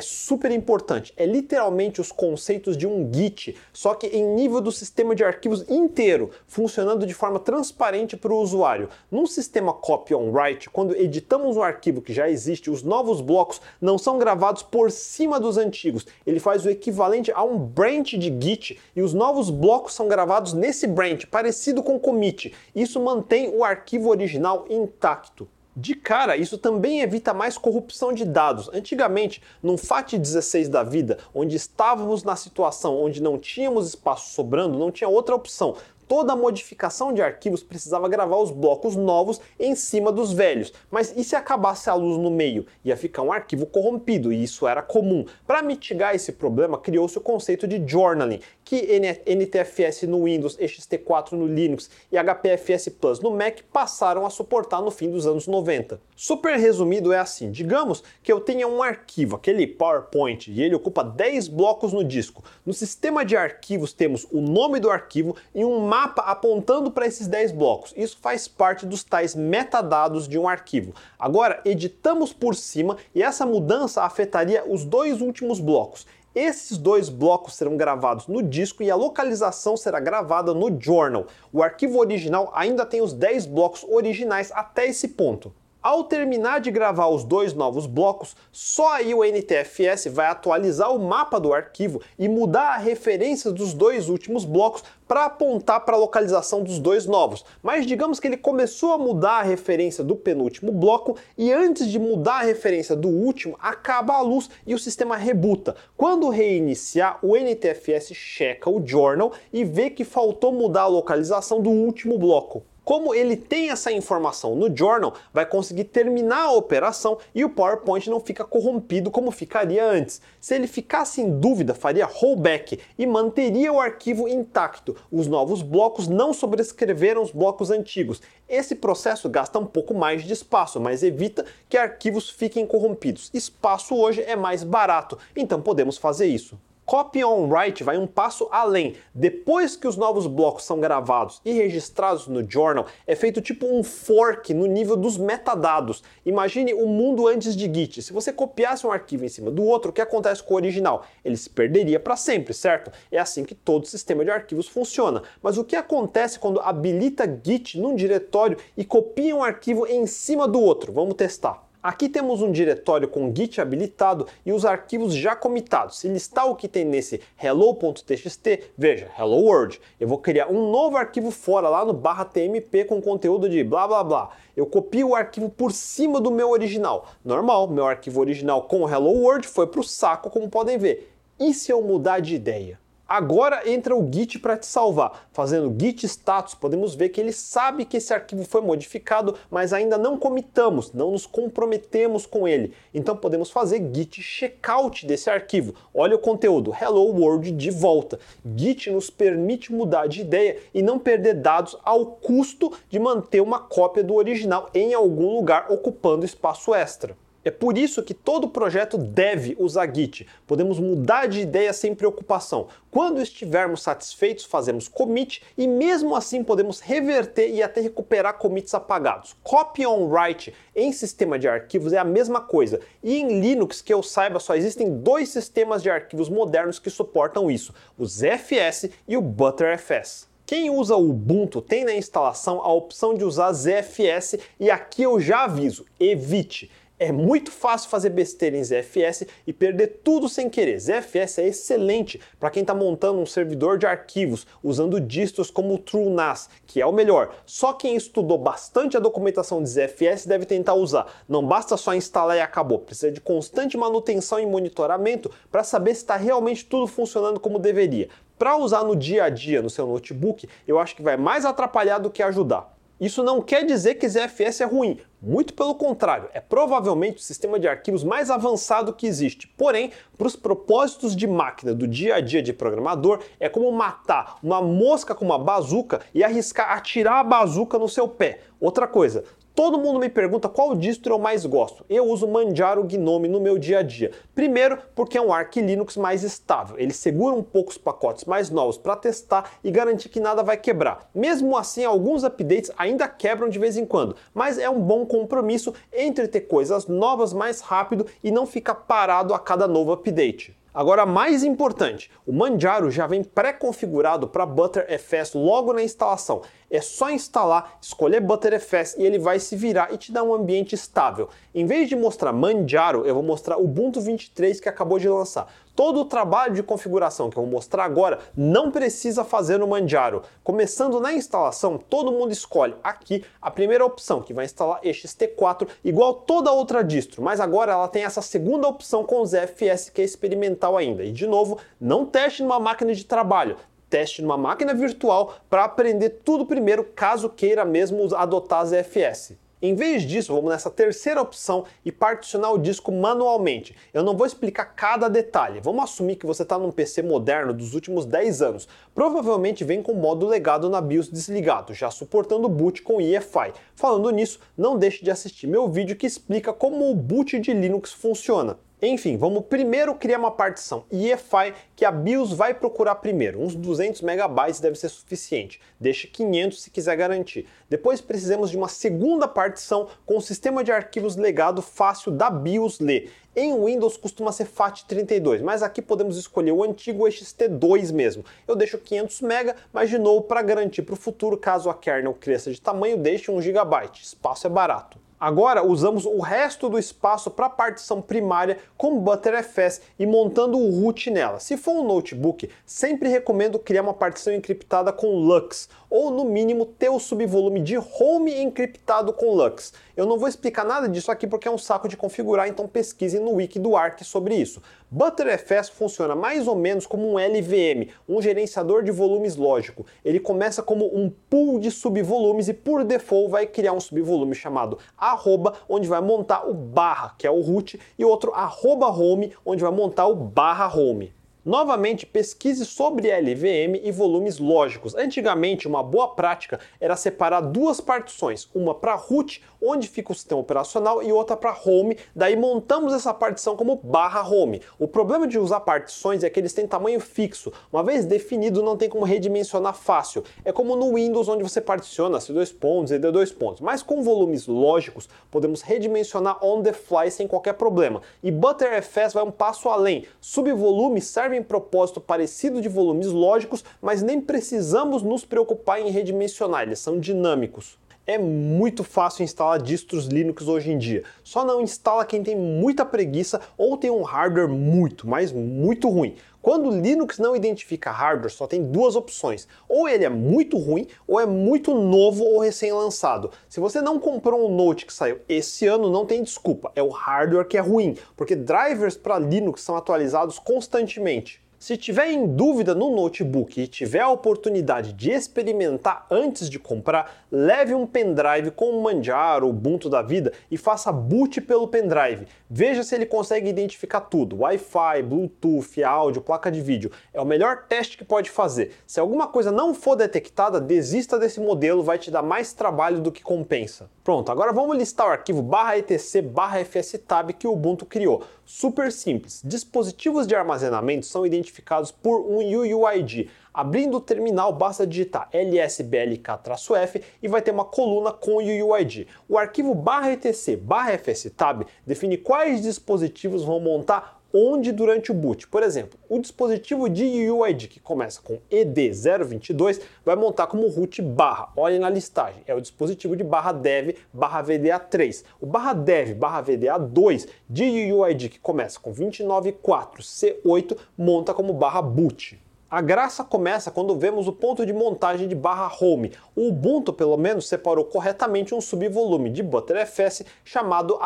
[0.00, 1.12] super importante.
[1.14, 5.68] É literalmente os conceitos de um Git, só que em nível do sistema de arquivos
[5.68, 8.88] inteiro, funcionando de forma transparente para o usuário.
[9.10, 13.60] Num sistema copy on write, quando editamos um arquivo que já existe, os novos blocos
[13.78, 16.06] não são gravados por cima dos antigos.
[16.26, 20.54] Ele faz o equivalente a um branch de Git e os novos blocos são gravados
[20.54, 22.54] nesse branch, parecido com commit.
[22.74, 25.46] Isso mantém o arquivo original intacto.
[25.74, 28.68] De cara, isso também evita mais corrupção de dados.
[28.74, 34.90] Antigamente, num FAT16 da vida, onde estávamos na situação onde não tínhamos espaço sobrando, não
[34.90, 35.76] tinha outra opção
[36.12, 40.70] toda modificação de arquivos precisava gravar os blocos novos em cima dos velhos.
[40.90, 42.66] Mas e se acabasse a luz no meio?
[42.84, 45.24] Ia ficar um arquivo corrompido, e isso era comum.
[45.46, 51.46] Para mitigar esse problema, criou-se o conceito de journaling, que NTFS no Windows, ext4 no
[51.46, 56.00] Linux e HPFS Plus no Mac passaram a suportar no fim dos anos 90.
[56.16, 61.02] Super resumido é assim: digamos que eu tenha um arquivo, aquele PowerPoint, e ele ocupa
[61.02, 62.44] 10 blocos no disco.
[62.64, 67.26] No sistema de arquivos temos o nome do arquivo e um mapa apontando para esses
[67.26, 67.92] 10 blocos.
[67.96, 70.94] Isso faz parte dos tais metadados de um arquivo.
[71.18, 76.06] Agora, editamos por cima e essa mudança afetaria os dois últimos blocos.
[76.34, 81.26] Esses dois blocos serão gravados no disco e a localização será gravada no journal.
[81.52, 85.52] O arquivo original ainda tem os 10 blocos originais até esse ponto.
[85.82, 90.98] Ao terminar de gravar os dois novos blocos, só aí o NTFS vai atualizar o
[91.00, 95.98] mapa do arquivo e mudar a referência dos dois últimos blocos para apontar para a
[95.98, 97.44] localização dos dois novos.
[97.60, 101.98] Mas digamos que ele começou a mudar a referência do penúltimo bloco e antes de
[101.98, 105.74] mudar a referência do último, acaba a luz e o sistema rebuta.
[105.96, 111.70] Quando reiniciar, o NTFS checa o journal e vê que faltou mudar a localização do
[111.70, 112.62] último bloco.
[112.84, 118.10] Como ele tem essa informação no journal, vai conseguir terminar a operação e o PowerPoint
[118.10, 120.20] não fica corrompido como ficaria antes.
[120.40, 124.96] Se ele ficasse em dúvida, faria rollback e manteria o arquivo intacto.
[125.12, 128.20] Os novos blocos não sobrescreveram os blocos antigos.
[128.48, 133.30] Esse processo gasta um pouco mais de espaço, mas evita que arquivos fiquem corrompidos.
[133.32, 136.58] Espaço hoje é mais barato, então podemos fazer isso.
[136.84, 138.96] Copy on Write vai um passo além.
[139.14, 143.84] Depois que os novos blocos são gravados e registrados no journal, é feito tipo um
[143.84, 146.02] fork no nível dos metadados.
[146.26, 148.02] Imagine o mundo antes de Git.
[148.02, 151.04] Se você copiasse um arquivo em cima do outro, o que acontece com o original?
[151.24, 152.90] Ele se perderia para sempre, certo?
[153.10, 155.22] É assim que todo sistema de arquivos funciona.
[155.40, 160.48] Mas o que acontece quando habilita Git num diretório e copia um arquivo em cima
[160.48, 160.92] do outro?
[160.92, 161.71] Vamos testar.
[161.82, 165.98] Aqui temos um diretório com Git habilitado e os arquivos já comitados.
[165.98, 169.80] Se listar o que tem nesse hello.txt, veja, hello world.
[169.98, 173.88] Eu vou criar um novo arquivo fora lá no barra tmp com conteúdo de blá
[173.88, 174.30] blá blá.
[174.56, 177.08] Eu copio o arquivo por cima do meu original.
[177.24, 181.12] Normal, meu arquivo original com hello world foi para o saco, como podem ver.
[181.40, 182.81] E se eu mudar de ideia?
[183.08, 185.26] Agora entra o Git para te salvar.
[185.32, 189.98] Fazendo Git status, podemos ver que ele sabe que esse arquivo foi modificado, mas ainda
[189.98, 192.72] não comitamos, não nos comprometemos com ele.
[192.94, 195.74] Então podemos fazer Git checkout desse arquivo.
[195.92, 198.18] Olha o conteúdo, Hello World de volta.
[198.56, 203.58] Git nos permite mudar de ideia e não perder dados ao custo de manter uma
[203.58, 207.16] cópia do original em algum lugar ocupando espaço extra.
[207.44, 210.28] É por isso que todo projeto deve usar Git.
[210.46, 212.68] Podemos mudar de ideia sem preocupação.
[212.88, 219.34] Quando estivermos satisfeitos, fazemos commit e mesmo assim podemos reverter e até recuperar commits apagados.
[219.42, 222.80] Copy on write em sistema de arquivos é a mesma coisa.
[223.02, 227.50] E em Linux, que eu saiba, só existem dois sistemas de arquivos modernos que suportam
[227.50, 230.30] isso: o ZFS e o Btrfs.
[230.44, 235.18] Quem usa o Ubuntu tem na instalação a opção de usar ZFS e aqui eu
[235.18, 236.70] já aviso, evite.
[237.04, 240.78] É muito fácil fazer besteira em ZFS e perder tudo sem querer.
[240.78, 245.78] ZFS é excelente para quem está montando um servidor de arquivos usando distros como o
[245.78, 247.34] TrueNAS, que é o melhor.
[247.44, 251.24] Só quem estudou bastante a documentação de ZFS deve tentar usar.
[251.28, 252.78] Não basta só instalar e acabou.
[252.78, 258.10] Precisa de constante manutenção e monitoramento para saber se está realmente tudo funcionando como deveria.
[258.38, 261.98] Para usar no dia a dia no seu notebook, eu acho que vai mais atrapalhar
[261.98, 262.72] do que ajudar.
[263.02, 267.58] Isso não quer dizer que ZFS é ruim, muito pelo contrário, é provavelmente o sistema
[267.58, 269.48] de arquivos mais avançado que existe.
[269.48, 274.38] Porém, para os propósitos de máquina do dia a dia de programador, é como matar
[274.40, 278.38] uma mosca com uma bazuca e arriscar atirar a bazuca no seu pé.
[278.60, 279.24] Outra coisa,
[279.54, 281.84] Todo mundo me pergunta qual distro eu mais gosto.
[281.86, 284.10] Eu uso Manjaro Gnome no meu dia a dia.
[284.34, 286.78] Primeiro, porque é um Arch Linux mais estável.
[286.78, 290.56] Ele segura um pouco os pacotes mais novos para testar e garantir que nada vai
[290.56, 291.10] quebrar.
[291.14, 295.74] Mesmo assim, alguns updates ainda quebram de vez em quando, mas é um bom compromisso
[295.92, 300.56] entre ter coisas novas mais rápido e não ficar parado a cada novo update.
[300.74, 306.40] Agora, mais importante, o Manjaro já vem pré-configurado para ButterFS logo na instalação.
[306.72, 310.74] É só instalar, escolher ButterFS e ele vai se virar e te dar um ambiente
[310.74, 311.28] estável.
[311.54, 315.52] Em vez de mostrar Manjaro, eu vou mostrar o Ubuntu 23 que acabou de lançar.
[315.76, 320.22] Todo o trabalho de configuração que eu vou mostrar agora não precisa fazer no Manjaro.
[320.42, 326.14] Começando na instalação, todo mundo escolhe aqui a primeira opção, que vai instalar EXT4, igual
[326.14, 330.04] toda outra distro, mas agora ela tem essa segunda opção com o ZFS que é
[330.04, 331.04] experimental ainda.
[331.04, 333.56] E de novo, não teste numa máquina de trabalho,
[333.92, 339.34] teste numa máquina virtual para aprender tudo primeiro, caso queira mesmo adotar ZFS.
[339.60, 343.76] Em vez disso, vamos nessa terceira opção e particionar o disco manualmente.
[343.92, 345.60] Eu não vou explicar cada detalhe.
[345.60, 348.66] Vamos assumir que você está num PC moderno dos últimos 10 anos.
[348.94, 353.52] Provavelmente vem com o modo legado na BIOS desligado, já suportando boot com EFI.
[353.76, 357.92] Falando nisso, não deixe de assistir meu vídeo que explica como o boot de Linux
[357.92, 358.58] funciona.
[358.84, 363.40] Enfim, vamos primeiro criar uma partição EFI que a BIOS vai procurar primeiro.
[363.40, 365.60] Uns 200 megabytes deve ser suficiente.
[365.78, 367.46] Deixe 500 se quiser garantir.
[367.70, 372.80] Depois precisamos de uma segunda partição com o sistema de arquivos legado fácil da BIOS
[372.80, 373.12] ler.
[373.36, 378.24] Em Windows costuma ser FAT32, mas aqui podemos escolher o antigo XT2 mesmo.
[378.48, 382.14] Eu deixo 500 MB, mas de novo para garantir para o futuro, caso a kernel
[382.14, 383.90] cresça de tamanho, deixe 1 GB.
[384.02, 384.98] Espaço é barato.
[385.22, 390.82] Agora usamos o resto do espaço para a partição primária com Btrfs e montando o
[390.82, 391.38] root nela.
[391.38, 396.66] Se for um notebook, sempre recomendo criar uma partição encriptada com Lux, ou no mínimo
[396.66, 399.72] ter o subvolume de home encriptado com Lux.
[399.96, 403.20] Eu não vou explicar nada disso aqui porque é um saco de configurar, então pesquisem
[403.20, 404.62] no wiki do Arc sobre isso.
[404.90, 409.84] ButterFS funciona mais ou menos como um LVM, um gerenciador de volumes lógico.
[410.04, 414.78] Ele começa como um pool de subvolumes e por default vai criar um subvolume chamado
[414.96, 419.62] arroba, onde vai montar o barra, que é o root, e outro arroba home, onde
[419.62, 421.12] vai montar o barra home.
[421.44, 424.94] Novamente, pesquise sobre LVM e volumes lógicos.
[424.94, 430.40] Antigamente, uma boa prática era separar duas partições, uma para root, onde fica o sistema
[430.40, 431.98] operacional, e outra para home.
[432.14, 434.62] Daí montamos essa partição como barra home.
[434.78, 437.52] O problema de usar partições é que eles têm tamanho fixo.
[437.72, 440.22] Uma vez definido, não tem como redimensionar fácil.
[440.44, 443.60] É como no Windows, onde você particiona C2 pontos e D2 pontos.
[443.60, 448.00] Mas com volumes lógicos, podemos redimensionar on the fly sem qualquer problema.
[448.22, 450.06] E ButterFS vai um passo além.
[450.20, 456.62] Subvolumes servem servem propósito parecido de volumes lógicos, mas nem precisamos nos preocupar em redimensionar,
[456.62, 457.78] eles são dinâmicos.
[458.06, 461.04] É muito fácil instalar distros Linux hoje em dia.
[461.22, 466.16] Só não instala quem tem muita preguiça ou tem um hardware muito, mas muito ruim.
[466.42, 469.46] Quando o Linux não identifica hardware, só tem duas opções.
[469.68, 473.30] Ou ele é muito ruim, ou é muito novo ou recém-lançado.
[473.48, 476.72] Se você não comprou um Note que saiu esse ano, não tem desculpa.
[476.74, 481.41] É o hardware que é ruim, porque drivers para Linux são atualizados constantemente.
[481.62, 487.24] Se tiver em dúvida no notebook e tiver a oportunidade de experimentar antes de comprar,
[487.30, 492.26] leve um pendrive com o Manjaro, Ubuntu da vida e faça boot pelo pendrive.
[492.50, 496.90] Veja se ele consegue identificar tudo: Wi-Fi, Bluetooth, áudio, placa de vídeo.
[497.14, 498.72] É o melhor teste que pode fazer.
[498.84, 503.12] Se alguma coisa não for detectada, desista desse modelo, vai te dar mais trabalho do
[503.12, 503.88] que compensa.
[504.04, 506.24] Pronto, agora vamos listar o arquivo etc
[506.66, 508.24] fstab que o Ubuntu criou.
[508.44, 509.40] Super simples.
[509.44, 513.30] Dispositivos de armazenamento são identificados por um UUID.
[513.54, 519.06] Abrindo o terminal, basta digitar lsblk-f e vai ter uma coluna com UUID.
[519.28, 519.72] O arquivo
[520.10, 520.58] etc
[521.04, 525.46] fstab define quais dispositivos vão montar onde durante o boot.
[525.48, 531.52] Por exemplo, o dispositivo de UUID que começa com ED022 vai montar como root barra.
[531.56, 535.24] Olhe na listagem, é o dispositivo de barra dev barra VDA3.
[535.40, 542.40] O barra dev barra VDA2 de UUID que começa com 294C8 monta como barra boot.
[542.72, 546.10] A graça começa quando vemos o ponto de montagem de barra home.
[546.34, 550.98] O Ubuntu, pelo menos, separou corretamente um subvolume de ButterFS chamado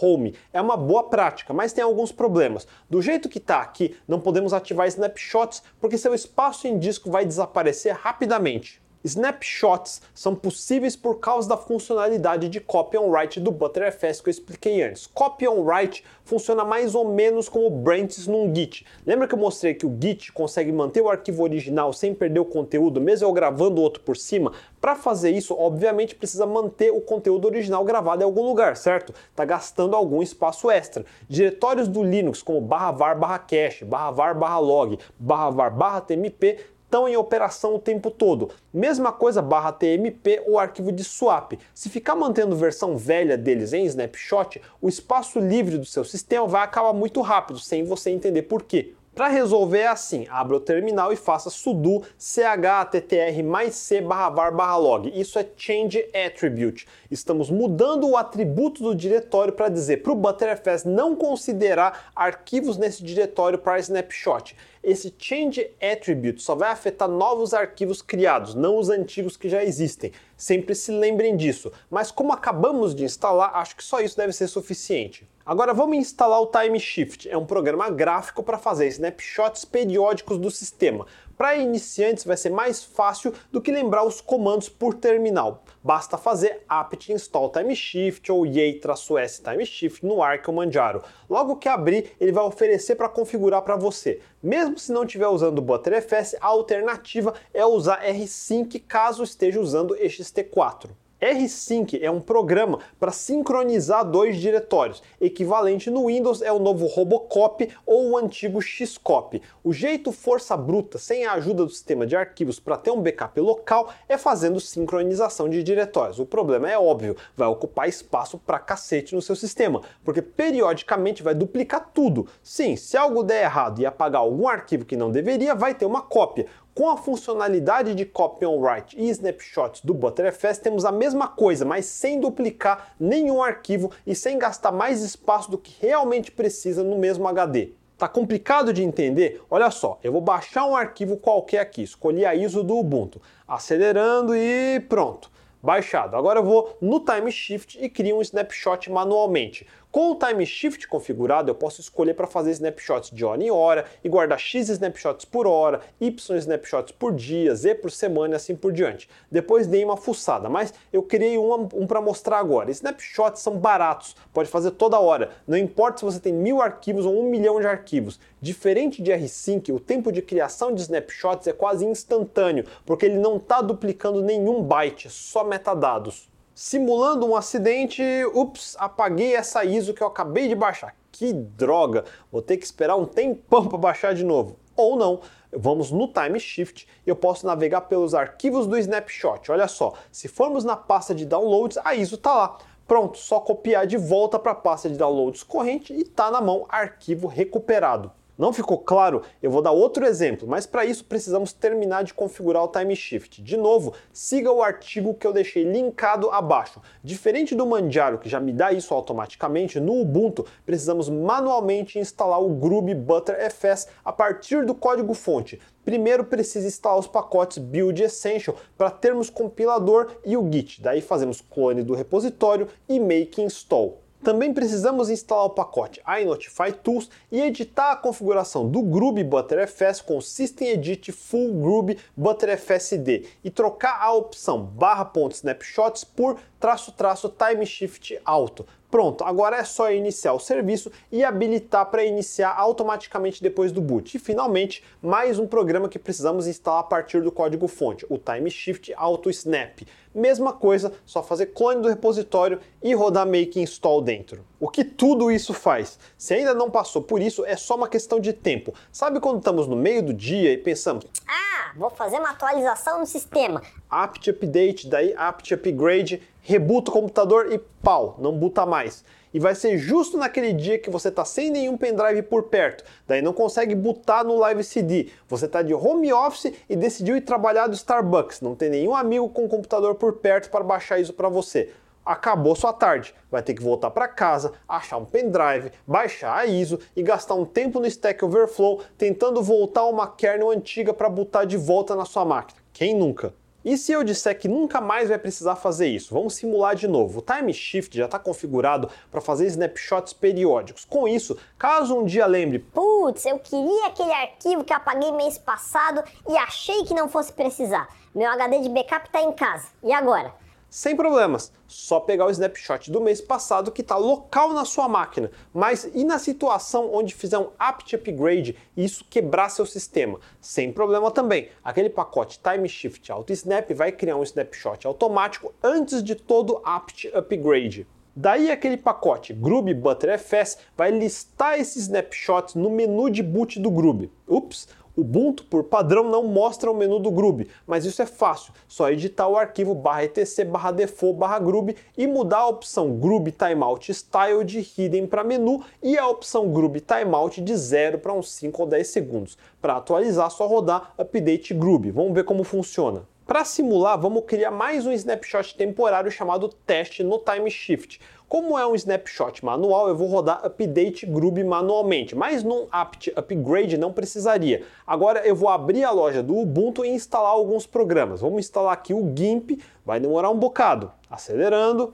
[0.00, 0.34] home.
[0.54, 2.66] É uma boa prática, mas tem alguns problemas.
[2.88, 7.26] Do jeito que está aqui, não podemos ativar snapshots porque seu espaço em disco vai
[7.26, 8.80] desaparecer rapidamente.
[9.04, 14.30] Snapshots são possíveis por causa da funcionalidade de copy on write do ButterFS que eu
[14.30, 15.06] expliquei antes.
[15.06, 18.86] Copy on write funciona mais ou menos como branches num Git.
[19.04, 22.44] Lembra que eu mostrei que o Git consegue manter o arquivo original sem perder o
[22.44, 24.52] conteúdo, mesmo eu gravando outro por cima?
[24.80, 29.12] Para fazer isso, obviamente precisa manter o conteúdo original gravado em algum lugar, certo?
[29.30, 31.04] Está gastando algum espaço extra.
[31.28, 36.00] Diretórios do Linux como barra var barra cache, barra var barra log, barra var barra
[36.00, 36.58] tmp
[36.92, 38.50] estão em operação o tempo todo.
[38.70, 41.54] Mesma coisa barra TMP ou arquivo de swap.
[41.74, 46.62] Se ficar mantendo versão velha deles em snapshot, o espaço livre do seu sistema vai
[46.62, 48.92] acabar muito rápido, sem você entender por quê.
[49.14, 54.76] Para resolver é assim, abra o terminal e faça sudo chttr c barra var barra
[54.78, 55.12] log.
[55.14, 56.88] Isso é change attribute.
[57.10, 63.04] Estamos mudando o atributo do diretório para dizer para o ButterFS não considerar arquivos nesse
[63.04, 64.56] diretório para snapshot.
[64.82, 70.10] Esse change attribute só vai afetar novos arquivos criados, não os antigos que já existem.
[70.36, 71.70] Sempre se lembrem disso.
[71.88, 75.24] Mas como acabamos de instalar, acho que só isso deve ser suficiente.
[75.46, 77.28] Agora vamos instalar o Time Shift.
[77.28, 81.06] É um programa gráfico para fazer snapshots periódicos do sistema.
[81.42, 85.64] Para iniciantes vai ser mais fácil do que lembrar os comandos por terminal.
[85.82, 91.02] Basta fazer apt install timeshift ou yay-s timeshift no Arc ou Manjaro.
[91.28, 94.20] Logo que abrir, ele vai oferecer para configurar para você.
[94.40, 99.96] Mesmo se não estiver usando o ButterFS, a alternativa é usar rsync caso esteja usando
[99.96, 100.90] ext4.
[101.30, 105.02] Rsync é um programa para sincronizar dois diretórios.
[105.20, 109.40] Equivalente no Windows é o novo Robocop ou o antigo Xcop.
[109.62, 113.40] O jeito força bruta, sem a ajuda do sistema de arquivos para ter um backup
[113.40, 116.18] local, é fazendo sincronização de diretórios.
[116.18, 121.34] O problema é óbvio, vai ocupar espaço pra cacete no seu sistema, porque periodicamente vai
[121.34, 122.26] duplicar tudo.
[122.42, 126.02] Sim, se algo der errado e apagar algum arquivo que não deveria, vai ter uma
[126.02, 126.46] cópia.
[126.74, 131.66] Com a funcionalidade de Copy on Write e Snapshots do ButterFS, temos a mesma coisa,
[131.66, 136.96] mas sem duplicar nenhum arquivo e sem gastar mais espaço do que realmente precisa no
[136.96, 137.72] mesmo HD.
[137.98, 139.42] Tá complicado de entender?
[139.50, 144.34] Olha só, eu vou baixar um arquivo qualquer aqui, escolhi a ISO do Ubuntu, acelerando
[144.34, 145.30] e pronto.
[145.62, 146.16] Baixado.
[146.16, 149.64] Agora eu vou no Time Shift e crio um snapshot manualmente.
[149.92, 153.84] Com o Time Shift configurado, eu posso escolher para fazer snapshots de hora em hora
[154.02, 158.56] e guardar X snapshots por hora, Y snapshots por dia, Z por semana e assim
[158.56, 159.06] por diante.
[159.30, 162.70] Depois dei uma fuçada, mas eu criei um, um para mostrar agora.
[162.70, 165.32] Snapshots são baratos, pode fazer toda hora.
[165.46, 168.18] Não importa se você tem mil arquivos ou um milhão de arquivos.
[168.40, 173.36] Diferente de R-Sync, o tempo de criação de snapshots é quase instantâneo, porque ele não
[173.36, 178.02] está duplicando nenhum byte, só metadados simulando um acidente,
[178.34, 180.94] ups, apaguei essa ISO que eu acabei de baixar.
[181.10, 184.56] Que droga, vou ter que esperar um tempão para baixar de novo.
[184.74, 185.20] Ou não,
[185.52, 189.50] vamos no Time Shift e eu posso navegar pelos arquivos do Snapshot.
[189.50, 192.58] Olha só, se formos na pasta de downloads, a ISO está lá.
[192.86, 196.66] Pronto, só copiar de volta para a pasta de downloads corrente e está na mão
[196.68, 198.10] arquivo recuperado.
[198.42, 199.22] Não ficou claro?
[199.40, 203.40] Eu vou dar outro exemplo, mas para isso precisamos terminar de configurar o time shift.
[203.40, 206.82] De novo, siga o artigo que eu deixei linkado abaixo.
[207.04, 212.48] Diferente do Manjaro, que já me dá isso automaticamente, no Ubuntu precisamos manualmente instalar o
[212.48, 215.60] Groovy Btrfs a partir do código-fonte.
[215.84, 220.82] Primeiro precisa instalar os pacotes Build Essential para termos compilador e o Git.
[220.82, 224.02] Daí fazemos clone do repositório e make install.
[224.22, 230.20] Também precisamos instalar o pacote iNotify Tools e editar a configuração do Groovy Btrfs com
[230.20, 237.28] System Edit Full Groovy Btrfsd e trocar a opção barra ponto snapshots por traço traço
[237.28, 238.64] time shift auto.
[238.92, 244.14] Pronto, agora é só iniciar o serviço e habilitar para iniciar automaticamente depois do boot.
[244.14, 248.50] E finalmente, mais um programa que precisamos instalar a partir do código fonte, o Time
[248.50, 249.80] Shift Auto Snap.
[250.14, 254.44] Mesma coisa, só fazer clone do repositório e rodar make install dentro.
[254.60, 255.98] O que tudo isso faz?
[256.18, 258.74] Se ainda não passou por isso, é só uma questão de tempo.
[258.92, 263.06] Sabe quando estamos no meio do dia e pensamos: "Ah, vou fazer uma atualização no
[263.06, 263.62] sistema".
[263.88, 269.04] apt update, daí apt upgrade, rebuta o computador e pau, não buta mais.
[269.32, 273.22] E vai ser justo naquele dia que você está sem nenhum pendrive por perto, daí
[273.22, 275.08] não consegue botar no Live CD.
[275.28, 279.28] Você está de home office e decidiu ir trabalhar do Starbucks, não tem nenhum amigo
[279.30, 281.70] com computador por perto para baixar isso para você.
[282.04, 283.14] Acabou sua tarde.
[283.30, 287.44] Vai ter que voltar para casa, achar um pendrive, baixar a ISO e gastar um
[287.44, 292.24] tempo no Stack Overflow tentando voltar uma kernel antiga para botar de volta na sua
[292.24, 292.60] máquina.
[292.72, 293.32] Quem nunca?
[293.64, 296.12] E se eu disser que nunca mais vai precisar fazer isso?
[296.12, 297.20] Vamos simular de novo.
[297.20, 300.84] O Time Shift já está configurado para fazer snapshots periódicos.
[300.84, 306.02] Com isso, caso um dia lembre, putz, eu queria aquele arquivo que apaguei mês passado
[306.28, 307.88] e achei que não fosse precisar.
[308.12, 309.68] Meu HD de backup está em casa.
[309.82, 310.41] E agora?
[310.72, 311.52] Sem problemas.
[311.68, 315.30] Só pegar o snapshot do mês passado que está local na sua máquina.
[315.52, 320.18] Mas e na situação onde fizer um apt upgrade e isso quebrar seu sistema?
[320.40, 321.50] Sem problema também.
[321.62, 327.06] Aquele pacote Time Shift Auto Snap vai criar um snapshot automático antes de todo apt
[327.14, 327.86] upgrade.
[328.16, 334.10] Daí aquele pacote Groovy Btrfs vai listar esses snapshots no menu de boot do Groovy.
[334.26, 338.90] Ups, Ubuntu, por padrão, não mostra o menu do Groovy, mas isso é fácil, só
[338.90, 343.92] editar o arquivo barra etc barra default barra Groovy e mudar a opção Groovy Timeout
[343.92, 348.62] Style de Hidden para menu e a opção Groovy Timeout de 0 para uns 5
[348.62, 349.38] ou 10 segundos.
[349.60, 351.90] Para atualizar, só rodar Update Groovy.
[351.90, 353.02] Vamos ver como funciona.
[353.26, 357.98] Para simular, vamos criar mais um snapshot temporário chamado teste no Time Shift.
[358.32, 363.76] Como é um snapshot manual, eu vou rodar update Groovy manualmente, mas num apt upgrade
[363.76, 364.64] não precisaria.
[364.86, 368.22] Agora eu vou abrir a loja do Ubuntu e instalar alguns programas.
[368.22, 370.90] Vamos instalar aqui o GIMP, vai demorar um bocado.
[371.10, 371.92] Acelerando.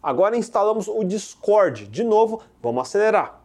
[0.00, 1.88] Agora instalamos o Discord.
[1.88, 3.42] De novo, vamos acelerar.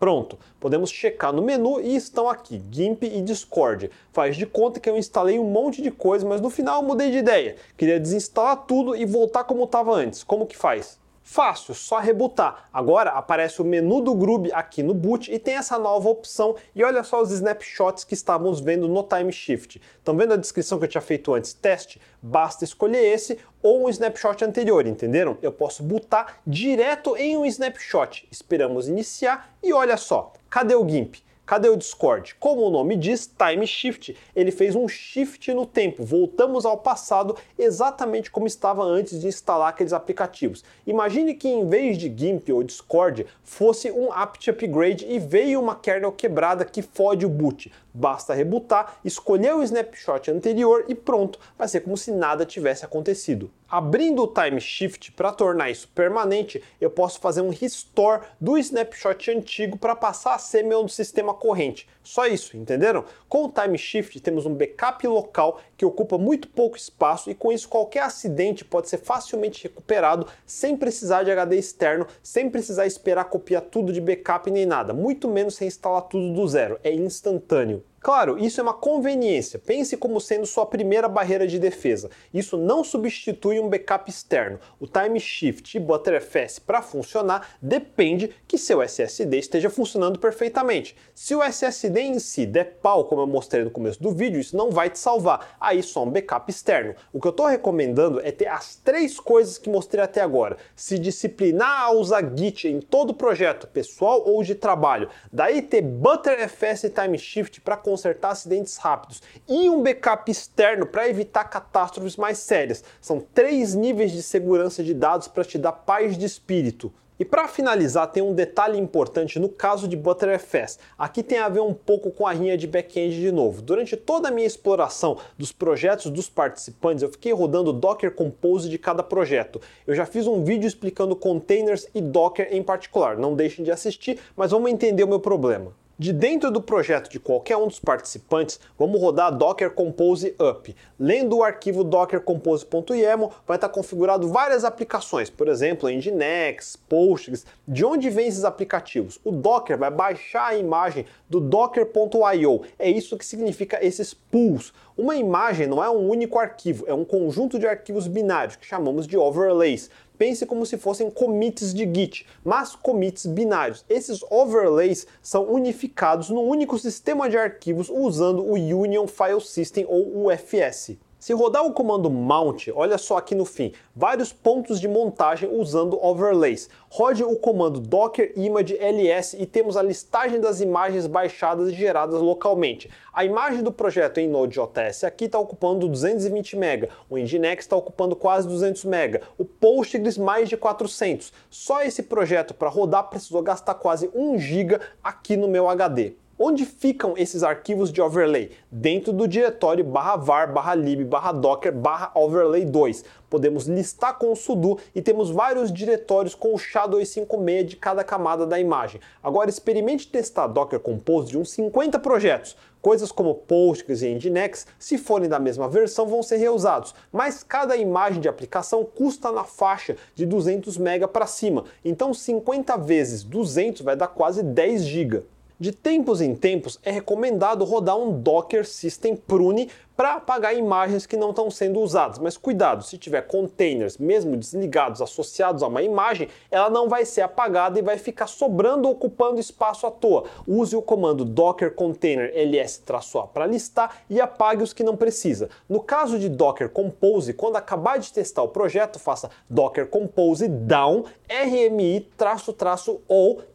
[0.00, 3.90] Pronto, podemos checar no menu e estão aqui, GIMP e Discord.
[4.10, 7.10] Faz de conta que eu instalei um monte de coisa, mas no final eu mudei
[7.10, 7.56] de ideia.
[7.76, 10.24] Queria desinstalar tudo e voltar como estava antes.
[10.24, 11.01] Como que faz?
[11.32, 12.68] Fácil, só rebutar.
[12.70, 16.56] Agora aparece o menu do Groovy aqui no boot e tem essa nova opção.
[16.74, 19.80] E olha só os snapshots que estávamos vendo no Time Shift.
[19.96, 21.54] Estão vendo a descrição que eu tinha feito antes?
[21.54, 21.98] Teste?
[22.20, 25.38] Basta escolher esse ou um snapshot anterior, entenderam?
[25.40, 28.28] Eu posso botar direto em um snapshot.
[28.30, 31.14] Esperamos iniciar e olha só, cadê o GIMP?
[31.44, 32.36] Cadê o Discord?
[32.38, 36.04] Como o nome diz, Time Shift, ele fez um shift no tempo.
[36.04, 40.64] Voltamos ao passado exatamente como estava antes de instalar aqueles aplicativos.
[40.86, 45.74] Imagine que em vez de GIMP ou Discord fosse um apt upgrade e veio uma
[45.74, 47.72] kernel quebrada que fode o boot.
[47.94, 53.50] Basta rebootar, escolher o snapshot anterior e pronto, vai ser como se nada tivesse acontecido.
[53.72, 59.30] Abrindo o Time Shift para tornar isso permanente, eu posso fazer um restore do snapshot
[59.30, 61.88] antigo para passar a ser meu sistema corrente.
[62.02, 63.04] Só isso, entenderam?
[63.30, 67.50] Com o Time Shift temos um backup local que ocupa muito pouco espaço e com
[67.50, 73.24] isso qualquer acidente pode ser facilmente recuperado sem precisar de HD externo, sem precisar esperar
[73.24, 76.78] copiar tudo de backup nem nada, muito menos sem instalar tudo do zero.
[76.84, 77.81] É instantâneo.
[78.02, 79.60] Claro, isso é uma conveniência.
[79.60, 82.10] Pense como sendo sua primeira barreira de defesa.
[82.34, 84.58] Isso não substitui um backup externo.
[84.80, 90.96] O Time Shift e ButterFS para funcionar depende que seu SSD esteja funcionando perfeitamente.
[91.14, 94.56] Se o SSD em si der pau, como eu mostrei no começo do vídeo, isso
[94.56, 95.56] não vai te salvar.
[95.60, 96.96] Aí só um backup externo.
[97.12, 100.56] O que eu estou recomendando é ter as três coisas que mostrei até agora.
[100.74, 105.08] Se disciplinar a usar Git em todo projeto, pessoal ou de trabalho.
[105.32, 111.08] Daí ter ButterFS e Time Shift para consertar acidentes rápidos e um backup externo para
[111.10, 112.82] evitar catástrofes mais sérias.
[113.02, 116.90] São três níveis de segurança de dados para te dar paz de espírito.
[117.20, 120.78] E para finalizar, tem um detalhe importante no caso de ButterFS.
[120.98, 123.60] Aqui tem a ver um pouco com a rinha de back-end de novo.
[123.60, 128.78] Durante toda a minha exploração dos projetos dos participantes, eu fiquei rodando Docker Compose de
[128.78, 129.60] cada projeto.
[129.86, 133.18] Eu já fiz um vídeo explicando containers e Docker em particular.
[133.18, 135.81] Não deixem de assistir, mas vamos entender o meu problema.
[136.02, 140.74] De dentro do projeto de qualquer um dos participantes, vamos rodar Docker Compose Up.
[140.98, 147.46] Lendo o arquivo dockercompose.yaml, vai estar configurado várias aplicações, por exemplo, Nginx, Postgres.
[147.68, 149.20] De onde vêm esses aplicativos?
[149.24, 152.62] O Docker vai baixar a imagem do docker.io.
[152.80, 154.74] É isso que significa esses pools.
[154.96, 159.06] Uma imagem não é um único arquivo, é um conjunto de arquivos binários que chamamos
[159.06, 159.88] de overlays
[160.22, 163.84] pense como se fossem commits de Git, mas commits binários.
[163.90, 170.28] Esses overlays são unificados num único sistema de arquivos usando o Union File System ou
[170.28, 170.92] UFS.
[171.22, 175.96] Se rodar o comando mount, olha só aqui no fim, vários pontos de montagem usando
[176.04, 176.68] overlays.
[176.90, 182.20] Rode o comando docker image ls e temos a listagem das imagens baixadas e geradas
[182.20, 182.90] localmente.
[183.12, 188.16] A imagem do projeto em Node.js aqui está ocupando 220 MB, o Nginx está ocupando
[188.16, 191.32] quase 200 MB, o Postgres mais de 400.
[191.48, 196.14] Só esse projeto para rodar precisou gastar quase 1 GB aqui no meu HD.
[196.44, 198.50] Onde ficam esses arquivos de overlay?
[198.68, 203.04] Dentro do diretório barra var, barra lib, barra docker, barra overlay 2.
[203.30, 208.44] Podemos listar com o sudo e temos vários diretórios com o SHA-256 de cada camada
[208.44, 209.00] da imagem.
[209.22, 212.56] Agora experimente testar Docker Compose de uns 50 projetos.
[212.80, 217.76] Coisas como Postgres e Nginx, se forem da mesma versão, vão ser reusados, mas cada
[217.76, 221.66] imagem de aplicação custa na faixa de 200 MB para cima.
[221.84, 225.22] Então 50 vezes 200 vai dar quase 10 GB.
[225.62, 231.16] De tempos em tempos é recomendado rodar um Docker System Prune para apagar imagens que
[231.16, 232.18] não estão sendo usadas.
[232.18, 237.20] Mas cuidado, se tiver containers mesmo desligados associados a uma imagem, ela não vai ser
[237.22, 240.24] apagada e vai ficar sobrando ocupando espaço à toa.
[240.46, 245.48] Use o comando docker container ls-a para listar e apague os que não precisa.
[245.68, 251.04] No caso de Docker Compose, quando acabar de testar o projeto, faça docker compose down
[251.28, 252.12] rmi-ou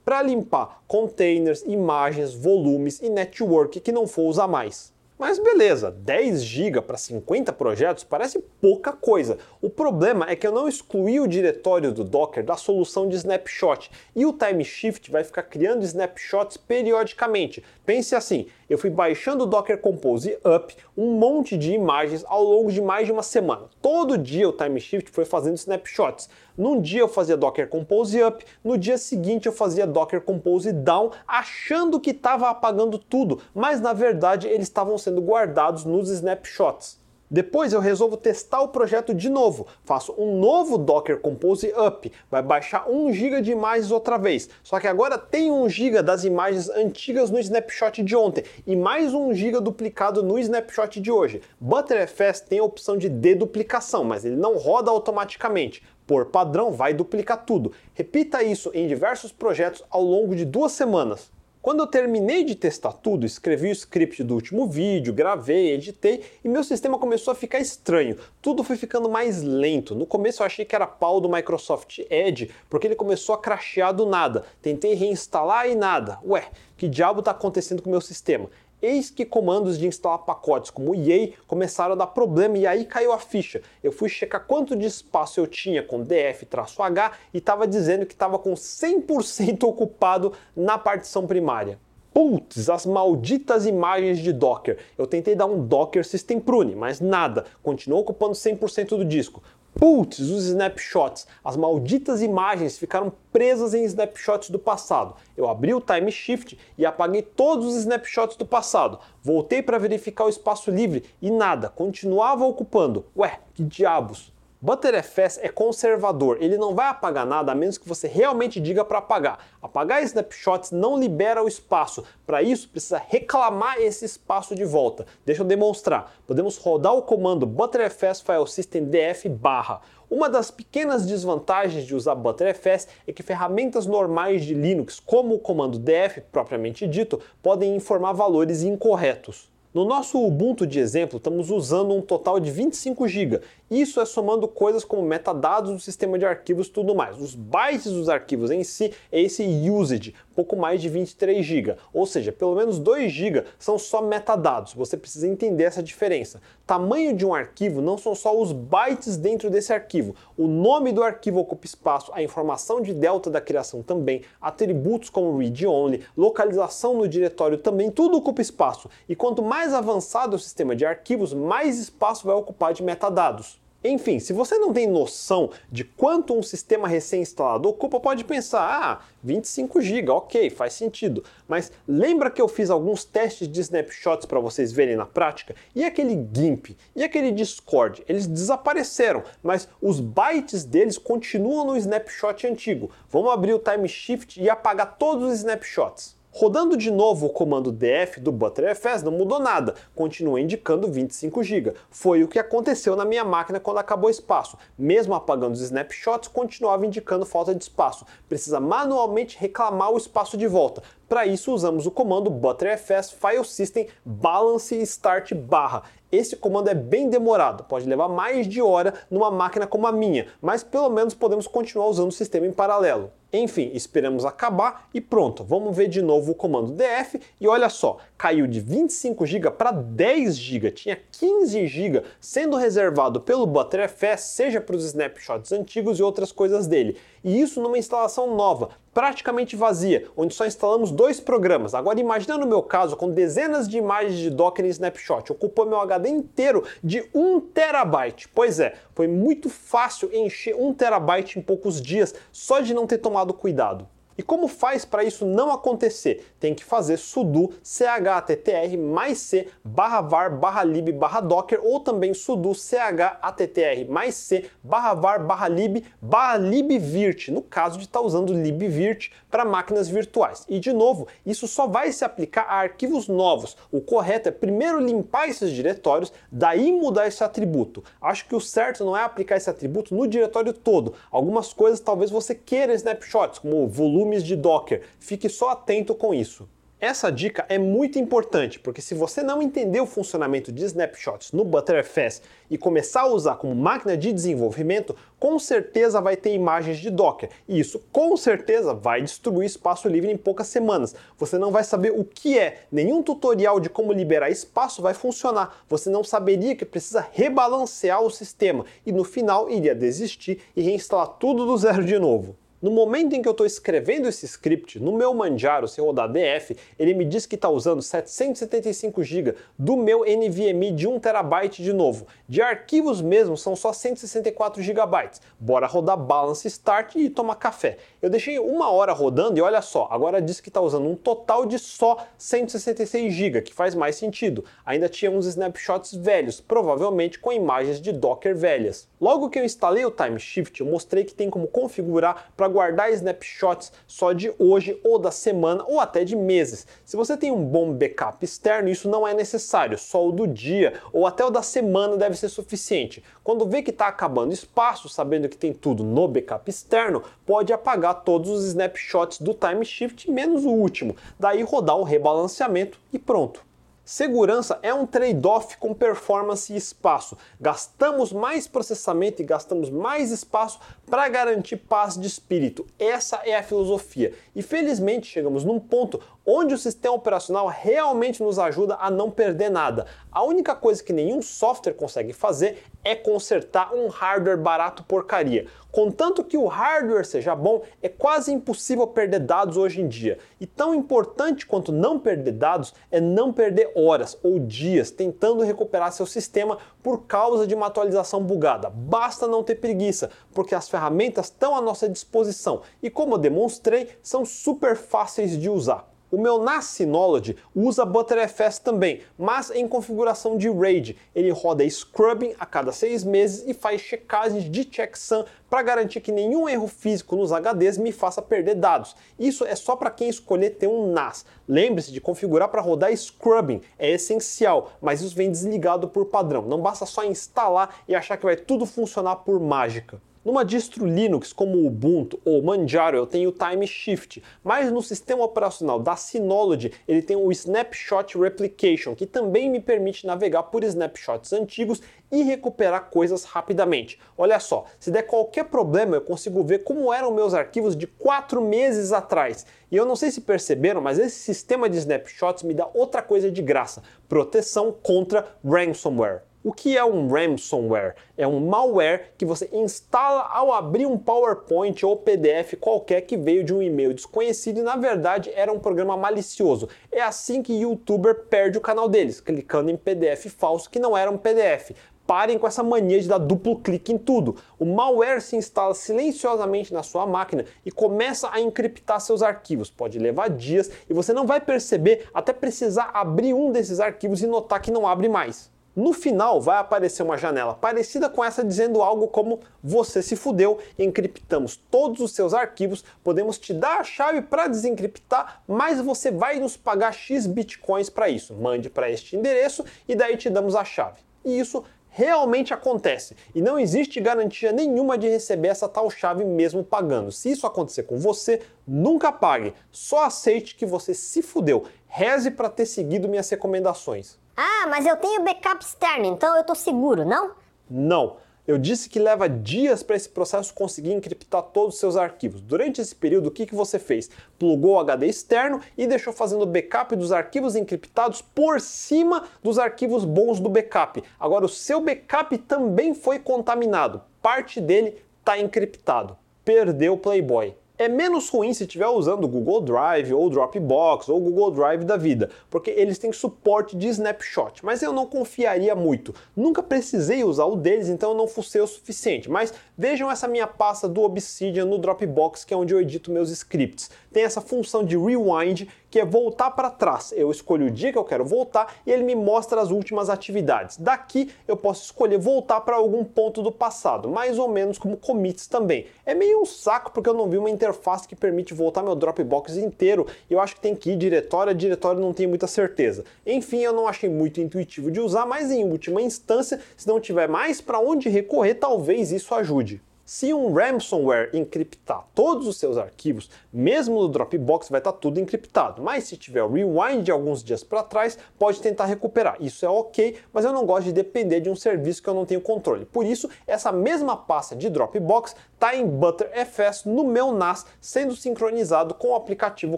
[0.03, 4.96] para limpar containers, imagens, volumes e network que não for usar mais.
[5.17, 9.39] Mas beleza, 10 GB para 50 projetos parece pouca coisa.
[9.59, 13.89] O problema é que eu não excluí o diretório do Docker da solução de snapshot
[14.15, 17.63] e o Time Shift vai ficar criando snapshots periodicamente.
[17.83, 22.71] Pense assim, eu fui baixando o Docker Compose Up, um monte de imagens ao longo
[22.71, 23.65] de mais de uma semana.
[23.81, 26.29] Todo dia o Time Shift foi fazendo snapshots.
[26.57, 31.11] Num dia eu fazia Docker Compose Up, no dia seguinte eu fazia Docker Compose Down,
[31.27, 36.99] achando que estava apagando tudo, mas na verdade eles estavam sendo guardados nos snapshots.
[37.29, 39.67] Depois eu resolvo testar o projeto de novo.
[39.83, 42.09] Faço um novo Docker Compose Up.
[42.31, 44.49] Vai baixar 1 GB de imagens outra vez.
[44.63, 49.13] Só que agora tem 1 GB das imagens antigas no snapshot de ontem e mais
[49.13, 51.41] 1 GB duplicado no snapshot de hoje.
[51.59, 57.45] ButterFS tem a opção de deduplicação, mas ele não roda automaticamente por padrão, vai duplicar
[57.45, 57.73] tudo.
[57.93, 61.29] Repita isso em diversos projetos ao longo de duas semanas.
[61.67, 66.47] Quando eu terminei de testar tudo, escrevi o script do último vídeo, gravei, editei e
[66.47, 68.15] meu sistema começou a ficar estranho.
[68.41, 69.93] Tudo foi ficando mais lento.
[69.93, 73.93] No começo eu achei que era pau do Microsoft Edge, porque ele começou a crashear
[73.93, 74.45] do nada.
[74.61, 76.19] Tentei reinstalar e nada.
[76.25, 76.47] Ué,
[76.77, 78.49] que diabo está acontecendo com o meu sistema?
[78.79, 83.11] Eis que comandos de instalar pacotes como EA começaram a dar problema e aí caiu
[83.11, 83.61] a ficha.
[83.83, 88.37] Eu fui checar quanto de espaço eu tinha com df-h e estava dizendo que estava
[88.37, 91.79] com 100% ocupado na partição primária.
[92.13, 94.79] Putz, as malditas imagens de Docker.
[94.97, 97.45] Eu tentei dar um Docker System Prune, mas nada.
[97.61, 99.43] Continuou ocupando 100% do disco.
[99.77, 105.13] Putz, os snapshots, as malditas imagens ficaram presas em snapshots do passado.
[105.37, 108.97] Eu abri o time shift e apaguei todos os snapshots do passado.
[109.21, 113.05] Voltei para verificar o espaço livre e nada, continuava ocupando.
[113.15, 114.33] Ué, que diabos?
[114.67, 118.97] ButterFS é conservador, ele não vai apagar nada a menos que você realmente diga para
[118.97, 119.39] apagar.
[119.61, 125.05] Apagar snapshots não libera o espaço, para isso precisa reclamar esse espaço de volta.
[125.25, 126.13] Deixa eu demonstrar.
[126.27, 129.79] Podemos rodar o comando butterfs file system df barra.
[130.09, 135.39] Uma das pequenas desvantagens de usar ButterFS é que ferramentas normais de Linux, como o
[135.39, 139.49] comando df propriamente dito, podem informar valores incorretos.
[139.77, 143.41] No nosso Ubuntu de exemplo, estamos usando um total de 25 GB.
[143.69, 147.21] Isso é somando coisas como metadados do sistema de arquivos e tudo mais.
[147.21, 151.77] Os bytes dos arquivos em si é esse usage, pouco mais de 23 GB.
[151.91, 154.71] Ou seja, pelo menos 2 GB são só metadados.
[154.75, 156.39] Você precisa entender essa diferença.
[156.63, 160.15] Tamanho de um arquivo não são só os bytes dentro desse arquivo.
[160.37, 165.35] O nome do arquivo ocupa espaço, a informação de delta da criação também, atributos como
[165.39, 168.87] read-only, localização no diretório também, tudo ocupa espaço.
[169.09, 173.59] E quanto mais avançado o sistema de arquivos, mais espaço vai ocupar de metadados.
[173.83, 179.05] Enfim, se você não tem noção de quanto um sistema recém-instalado ocupa, pode pensar, ah,
[179.23, 181.23] 25 GB, ok, faz sentido.
[181.47, 185.55] Mas lembra que eu fiz alguns testes de snapshots para vocês verem na prática?
[185.75, 186.75] E aquele GIMP?
[186.95, 188.03] E aquele Discord?
[188.09, 192.89] Eles desapareceram, mas os bytes deles continuam no snapshot antigo.
[193.11, 196.16] Vamos abrir o time shift e apagar todos os snapshots.
[196.39, 201.73] Rodando de novo o comando df do ButterFS não mudou nada, continua indicando 25 GB.
[201.89, 204.55] Foi o que aconteceu na minha máquina quando acabou o espaço.
[204.77, 208.05] Mesmo apagando os snapshots, continuava indicando falta de espaço.
[208.29, 210.83] Precisa manualmente reclamar o espaço de volta.
[211.07, 215.83] Para isso usamos o comando butterfs file system balance start barra.
[216.11, 220.27] Esse comando é bem demorado, pode levar mais de hora numa máquina como a minha,
[220.41, 223.09] mas pelo menos podemos continuar usando o sistema em paralelo.
[223.31, 225.43] Enfim, esperamos acabar e pronto.
[225.43, 229.71] Vamos ver de novo o comando df e olha só, caiu de 25 GB para
[229.71, 236.03] 10 GB, tinha 15 GB sendo reservado pelo ButterFS, seja para os snapshots antigos e
[236.03, 236.97] outras coisas dele.
[237.23, 241.75] E isso numa instalação nova, praticamente vazia, onde só instalamos dois programas.
[241.75, 245.79] Agora imagina no meu caso, com dezenas de imagens de Docker em Snapshot, ocupou meu
[245.79, 248.27] HD inteiro de 1 terabyte.
[248.29, 252.97] Pois é, foi muito fácil encher 1 terabyte em poucos dias, só de não ter
[252.97, 253.87] tomado cuidado.
[254.17, 256.33] E como faz para isso não acontecer?
[256.39, 262.13] Tem que fazer sudo chttr mais c barra var barra lib barra docker ou também
[262.13, 268.05] sudo chttr mais c barra var barra lib barra libvirt, no caso de estar tá
[268.05, 270.45] usando libvirt para máquinas virtuais.
[270.49, 273.55] E de novo, isso só vai se aplicar a arquivos novos.
[273.71, 277.83] O correto é primeiro limpar esses diretórios, daí mudar esse atributo.
[278.01, 280.93] Acho que o certo não é aplicar esse atributo no diretório todo.
[281.11, 284.81] Algumas coisas talvez você queira snapshots, como volume volumes de Docker.
[284.99, 286.47] Fique só atento com isso.
[286.79, 291.43] Essa dica é muito importante, porque se você não entender o funcionamento de snapshots no
[291.43, 296.91] Butterfs e começar a usar como máquina de desenvolvimento, com certeza vai ter imagens de
[296.91, 297.31] Docker.
[297.47, 300.93] E isso com certeza vai destruir espaço livre em poucas semanas.
[301.17, 305.63] Você não vai saber o que é, nenhum tutorial de como liberar espaço vai funcionar.
[305.67, 311.07] Você não saberia que precisa rebalancear o sistema e no final iria desistir e reinstalar
[311.19, 312.35] tudo do zero de novo.
[312.59, 316.57] No momento em que eu estou escrevendo esse script, no meu Manjaro, se rodar df,
[316.79, 321.71] ele me diz que está usando 775 GB do meu NVMe de 1 TB de
[321.71, 322.07] novo.
[322.27, 325.11] De arquivos mesmo são só 164 GB.
[325.39, 327.77] Bora rodar balance start e tomar café.
[328.01, 331.45] Eu deixei uma hora rodando e olha só, agora diz que está usando um total
[331.45, 334.43] de só 166 GB, que faz mais sentido.
[334.65, 338.87] Ainda tinha uns snapshots velhos, provavelmente com imagens de Docker velhas.
[338.99, 342.91] Logo que eu instalei o Time Shift, eu mostrei que tem como configurar para guardar
[342.91, 346.67] snapshots só de hoje ou da semana ou até de meses.
[346.85, 350.73] Se você tem um bom backup externo, isso não é necessário, só o do dia
[350.91, 353.03] ou até o da semana deve ser suficiente.
[353.23, 358.03] Quando vê que está acabando espaço, sabendo que tem tudo no backup externo, pode apagar
[358.03, 363.46] todos os snapshots do Time Shift menos o último, daí rodar o rebalanceamento e pronto.
[363.87, 367.17] Segurança é um trade-off com performance e espaço.
[367.39, 372.67] Gastamos mais processamento e gastamos mais espaço para garantir paz de espírito.
[372.77, 374.13] Essa é a filosofia.
[374.35, 379.49] E felizmente chegamos num ponto onde o sistema operacional realmente nos ajuda a não perder
[379.49, 379.85] nada.
[380.11, 385.47] A única coisa que nenhum software consegue fazer é consertar um hardware barato porcaria.
[385.71, 390.17] Contanto que o hardware seja bom, é quase impossível perder dados hoje em dia.
[390.37, 395.93] E tão importante quanto não perder dados é não perder horas ou dias tentando recuperar
[395.93, 398.69] seu sistema por causa de uma atualização bugada.
[398.69, 403.91] Basta não ter preguiça, porque as ferramentas estão à nossa disposição e, como eu demonstrei,
[404.01, 405.96] são super fáceis de usar.
[406.09, 410.95] O meu NAS Synology usa ButterFS também, mas em configuração de RAID.
[411.13, 416.13] Ele roda scrubbing a cada seis meses e faz checagens de checksum para garantir que
[416.13, 418.95] nenhum erro físico nos HDs me faça perder dados.
[419.19, 421.25] Isso é só para quem escolher ter um NAS.
[421.45, 426.43] Lembre-se de configurar para rodar scrubbing, é essencial, mas isso vem desligado por padrão.
[426.43, 430.01] Não basta só instalar e achar que vai tudo funcionar por mágica.
[430.27, 435.23] Numa distro Linux como Ubuntu ou Manjaro eu tenho o Time Shift, mas no sistema
[435.23, 441.31] operacional da Synology ele tem o Snapshot Replication, que também me permite navegar por snapshots
[441.31, 443.97] antigos e recuperar coisas rapidamente.
[444.17, 448.41] Olha só, se der qualquer problema eu consigo ver como eram meus arquivos de 4
[448.41, 449.45] meses atrás.
[449.71, 453.31] E eu não sei se perceberam, mas esse sistema de snapshots me dá outra coisa
[453.31, 456.26] de graça: proteção contra ransomware.
[456.43, 457.95] O que é um ransomware?
[458.15, 463.43] É um malware que você instala ao abrir um PowerPoint ou PDF qualquer que veio
[463.43, 466.69] de um e-mail desconhecido e na verdade era um programa malicioso.
[466.91, 471.09] É assim que youtuber perde o canal deles, clicando em PDF falso que não era
[471.09, 471.71] um PDF.
[472.05, 474.37] Parem com essa mania de dar duplo clique em tudo.
[474.59, 479.71] O malware se instala silenciosamente na sua máquina e começa a encriptar seus arquivos.
[479.71, 484.27] Pode levar dias e você não vai perceber até precisar abrir um desses arquivos e
[484.27, 485.56] notar que não abre mais.
[485.77, 490.57] No final vai aparecer uma janela parecida com essa dizendo algo como você se fudeu,
[490.75, 496.39] encriptamos todos os seus arquivos, podemos te dar a chave para desencriptar, mas você vai
[496.39, 498.33] nos pagar X bitcoins para isso.
[498.33, 500.97] Mande para este endereço e daí te damos a chave.
[501.23, 506.63] E isso realmente acontece e não existe garantia nenhuma de receber essa tal chave mesmo
[506.63, 507.11] pagando.
[507.11, 511.65] Se isso acontecer com você, nunca pague, só aceite que você se fudeu.
[511.85, 514.17] Reze para ter seguido minhas recomendações.
[514.39, 517.31] Ah, mas eu tenho backup externo, então eu tô seguro, não?
[517.67, 518.17] Não.
[518.47, 522.39] Eu disse que leva dias para esse processo conseguir encriptar todos os seus arquivos.
[522.39, 524.09] Durante esse período, o que, que você fez?
[524.39, 530.05] Plugou o HD externo e deixou fazendo backup dos arquivos encriptados por cima dos arquivos
[530.05, 531.03] bons do backup.
[531.19, 534.01] Agora, o seu backup também foi contaminado.
[534.21, 536.15] Parte dele está encriptado.
[536.45, 537.53] Perdeu o Playboy.
[537.79, 541.95] É menos ruim se estiver usando o Google Drive ou Dropbox ou Google Drive da
[541.95, 546.11] vida, porque eles têm suporte de snapshot, mas eu não confiaria muito.
[546.35, 549.29] Nunca precisei usar o deles, então não fucei o suficiente.
[549.29, 553.29] Mas vejam essa minha pasta do Obsidian no Dropbox, que é onde eu edito meus
[553.29, 553.91] scripts.
[554.11, 557.13] Tem essa função de rewind que é voltar para trás.
[557.15, 560.77] Eu escolho o dia que eu quero voltar e ele me mostra as últimas atividades.
[560.77, 565.47] Daqui eu posso escolher voltar para algum ponto do passado, mais ou menos como commits
[565.47, 565.87] também.
[566.05, 569.57] É meio um saco porque eu não vi uma interface que permite voltar meu Dropbox
[569.57, 573.03] inteiro e eu acho que tem que ir diretório a diretório, não tenho muita certeza.
[573.25, 577.27] Enfim, eu não achei muito intuitivo de usar, mas em última instância, se não tiver
[577.27, 579.81] mais para onde recorrer, talvez isso ajude.
[580.07, 585.19] Se um ransomware encriptar todos os seus arquivos, mesmo no Dropbox vai estar tá tudo
[585.19, 585.81] encriptado.
[585.83, 589.35] Mas se tiver o rewind de alguns dias para trás, pode tentar recuperar.
[589.41, 592.25] Isso é ok, mas eu não gosto de depender de um serviço que eu não
[592.25, 592.85] tenho controle.
[592.85, 598.93] Por isso, essa mesma pasta de Dropbox está em ButterFS no meu NAS, sendo sincronizado
[598.93, 599.77] com o aplicativo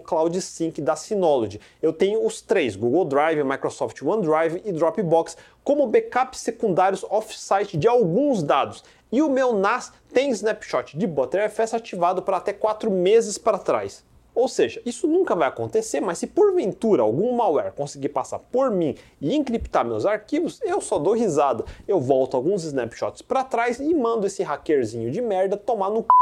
[0.00, 1.60] Cloud Sync da Synology.
[1.82, 7.88] Eu tenho os três, Google Drive, Microsoft OneDrive e Dropbox, como backups secundários off-site de
[7.88, 8.84] alguns dados.
[9.12, 14.04] E o meu NAS tem snapshot de ButterFS ativado para até 4 meses para trás.
[14.32, 18.94] Ou seja, isso nunca vai acontecer, mas se porventura algum malware conseguir passar por mim
[19.20, 21.64] e encriptar meus arquivos, eu só dou risada.
[21.88, 26.19] Eu volto alguns snapshots para trás e mando esse hackerzinho de merda tomar no c...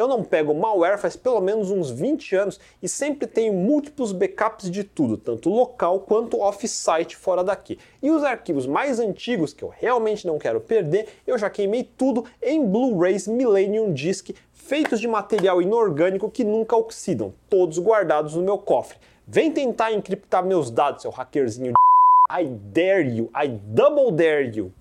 [0.00, 4.70] Eu não pego malware faz pelo menos uns 20 anos e sempre tenho múltiplos backups
[4.70, 7.78] de tudo, tanto local quanto off-site fora daqui.
[8.02, 12.24] E os arquivos mais antigos que eu realmente não quero perder, eu já queimei tudo
[12.42, 18.56] em Blu-rays Millennium Disc feitos de material inorgânico que nunca oxidam, todos guardados no meu
[18.56, 18.96] cofre.
[19.26, 24.72] Vem tentar encriptar meus dados, seu hackerzinho de I dare you, I double dare you.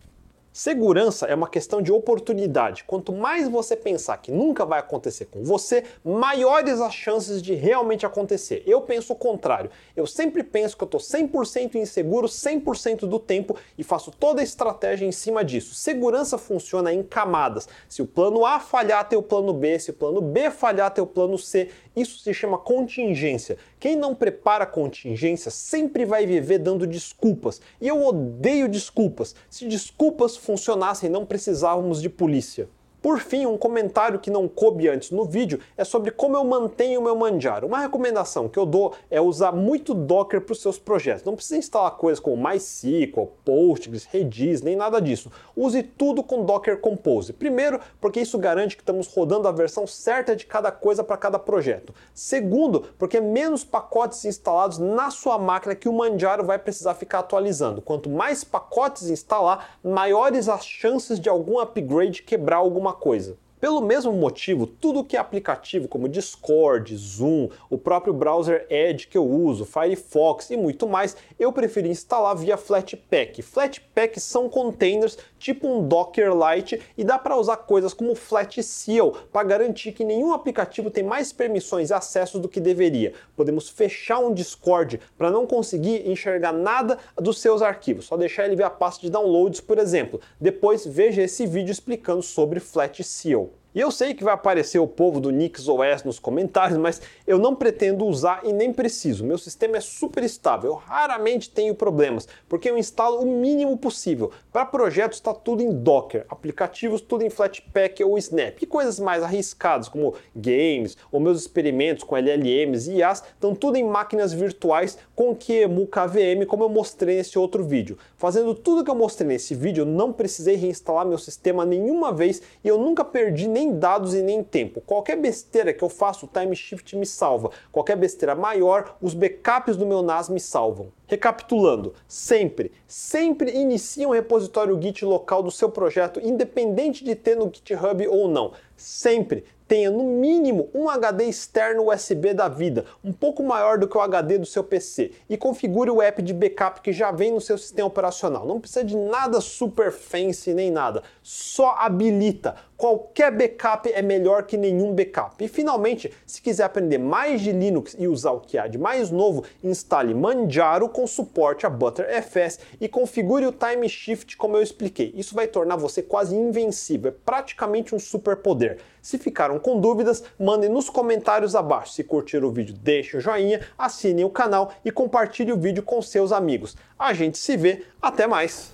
[0.52, 2.84] Segurança é uma questão de oportunidade.
[2.84, 8.04] Quanto mais você pensar que nunca vai acontecer com você, maiores as chances de realmente
[8.04, 8.64] acontecer.
[8.66, 9.70] Eu penso o contrário.
[9.96, 14.44] Eu sempre penso que eu estou 100% inseguro 100% do tempo e faço toda a
[14.44, 15.76] estratégia em cima disso.
[15.76, 17.70] Segurança funciona em camadas.
[17.88, 19.78] Se o plano A falhar, tem o plano B.
[19.78, 21.70] Se o plano B falhar, tem o plano C.
[21.96, 23.58] Isso se chama contingência.
[23.80, 27.62] Quem não prepara contingência sempre vai viver dando desculpas.
[27.82, 29.36] E eu odeio desculpas.
[29.50, 32.70] Se desculpas funcionassem, não precisávamos de polícia.
[33.02, 37.00] Por fim, um comentário que não coube antes no vídeo é sobre como eu mantenho
[37.00, 37.66] o meu Manjaro.
[37.66, 41.24] Uma recomendação que eu dou é usar muito Docker para os seus projetos.
[41.24, 45.32] Não precisa instalar coisas como MySQL, Postgres, Redis, nem nada disso.
[45.56, 47.32] Use tudo com Docker Compose.
[47.32, 51.40] Primeiro, porque isso garante que estamos rodando a versão certa de cada coisa para cada
[51.40, 51.94] projeto.
[52.14, 57.20] Segundo, porque é menos pacotes instalados na sua máquina que o Manjaro vai precisar ficar
[57.20, 57.82] atualizando.
[57.82, 63.38] Quanto mais pacotes instalar, maiores as chances de algum upgrade quebrar alguma alguma coisa.
[63.60, 69.18] Pelo mesmo motivo, tudo que é aplicativo como Discord, Zoom, o próprio browser Edge que
[69.18, 73.42] eu uso, Firefox e muito mais, eu preferi instalar via Flatpak.
[73.42, 79.92] Flatpak são containers tipo um Dockerlite e dá para usar coisas como Flatseal para garantir
[79.92, 83.12] que nenhum aplicativo tem mais permissões e acessos do que deveria.
[83.36, 88.56] Podemos fechar um Discord para não conseguir enxergar nada dos seus arquivos, só deixar ele
[88.56, 90.22] ver a pasta de downloads, por exemplo.
[90.40, 93.49] Depois veja esse vídeo explicando sobre Flatseal.
[93.80, 97.56] E eu sei que vai aparecer o povo do NixOS nos comentários, mas eu não
[97.56, 99.24] pretendo usar e nem preciso.
[99.24, 104.32] Meu sistema é super estável, eu raramente tenho problemas, porque eu instalo o mínimo possível.
[104.52, 108.62] Para projetos está tudo em Docker, aplicativos tudo em Flatpak ou Snap.
[108.62, 113.78] E coisas mais arriscadas, como games ou meus experimentos com LLMs e IAs, estão tudo
[113.78, 117.98] em máquinas virtuais com QEMU KVM, como eu mostrei nesse outro vídeo.
[118.18, 122.42] Fazendo tudo que eu mostrei nesse vídeo, eu não precisei reinstalar meu sistema nenhuma vez
[122.62, 124.82] e eu nunca perdi nem nem dados e nem tempo.
[124.82, 127.52] Qualquer besteira que eu faço, o Time Shift me salva.
[127.72, 130.92] Qualquer besteira maior, os backups do meu NAS me salvam.
[131.08, 137.52] Recapitulando, sempre, sempre inicie um repositório Git local do seu projeto, independente de ter no
[137.52, 138.54] GitHub ou não.
[138.76, 143.96] Sempre tenha no mínimo um HD externo USB da vida, um pouco maior do que
[143.96, 147.40] o HD do seu PC, e configure o app de backup que já vem no
[147.40, 148.48] seu sistema operacional.
[148.48, 152.56] Não precisa de nada super fancy nem nada, só habilita.
[152.80, 155.44] Qualquer backup é melhor que nenhum backup.
[155.44, 159.12] E finalmente, se quiser aprender mais de Linux e usar o que há de mais
[159.12, 165.12] novo, instale Manjaro com suporte a ButterFS e configure o Time Shift como eu expliquei.
[165.14, 168.78] Isso vai tornar você quase invencível, é praticamente um superpoder.
[169.02, 171.92] Se ficaram com dúvidas, mandem nos comentários abaixo.
[171.92, 176.02] Se curtiram o vídeo, deixe o joinha, assine o canal e compartilhe o vídeo com
[176.02, 176.78] seus amigos.
[176.98, 178.72] A gente se vê, até mais.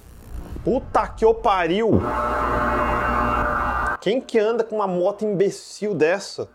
[0.63, 1.99] Puta que o pariu!
[4.01, 6.47] Quem que anda com uma moto imbecil dessa?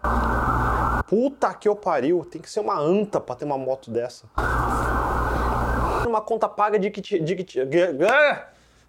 [1.07, 4.27] Puta que o pariu, tem que ser uma anta pra ter uma moto dessa.
[6.07, 7.01] Uma conta paga de que...
[7.21, 7.67] De que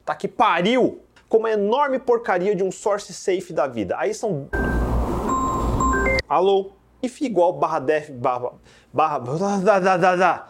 [0.06, 1.02] tá que pariu!
[1.32, 3.96] como a enorme porcaria de um source safe da vida.
[3.98, 4.50] Aí são.
[6.28, 6.74] Alô?
[7.02, 8.52] If igual barra def barra.
[8.92, 9.20] barra.
[9.64, 10.48] Da, da, da, da.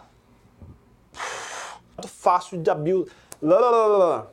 [2.04, 3.08] Fácil de abuse.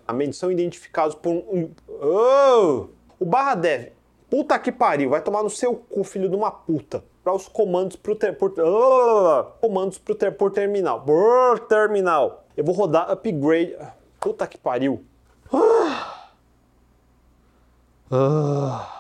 [0.08, 1.72] A medição identificados por um.
[1.88, 2.88] Oh!
[3.20, 3.92] O barra dev.
[4.30, 7.04] Puta que pariu, vai tomar no seu cu, filho de uma puta.
[7.24, 9.44] Para os comandos pro ter, por, oh!
[9.60, 11.02] comandos pro ter, por terminal.
[11.02, 12.46] Por terminal.
[12.56, 13.76] Eu vou rodar upgrade.
[14.20, 15.04] Puta que pariu.
[18.12, 18.96] Ah.
[18.96, 18.99] Uh.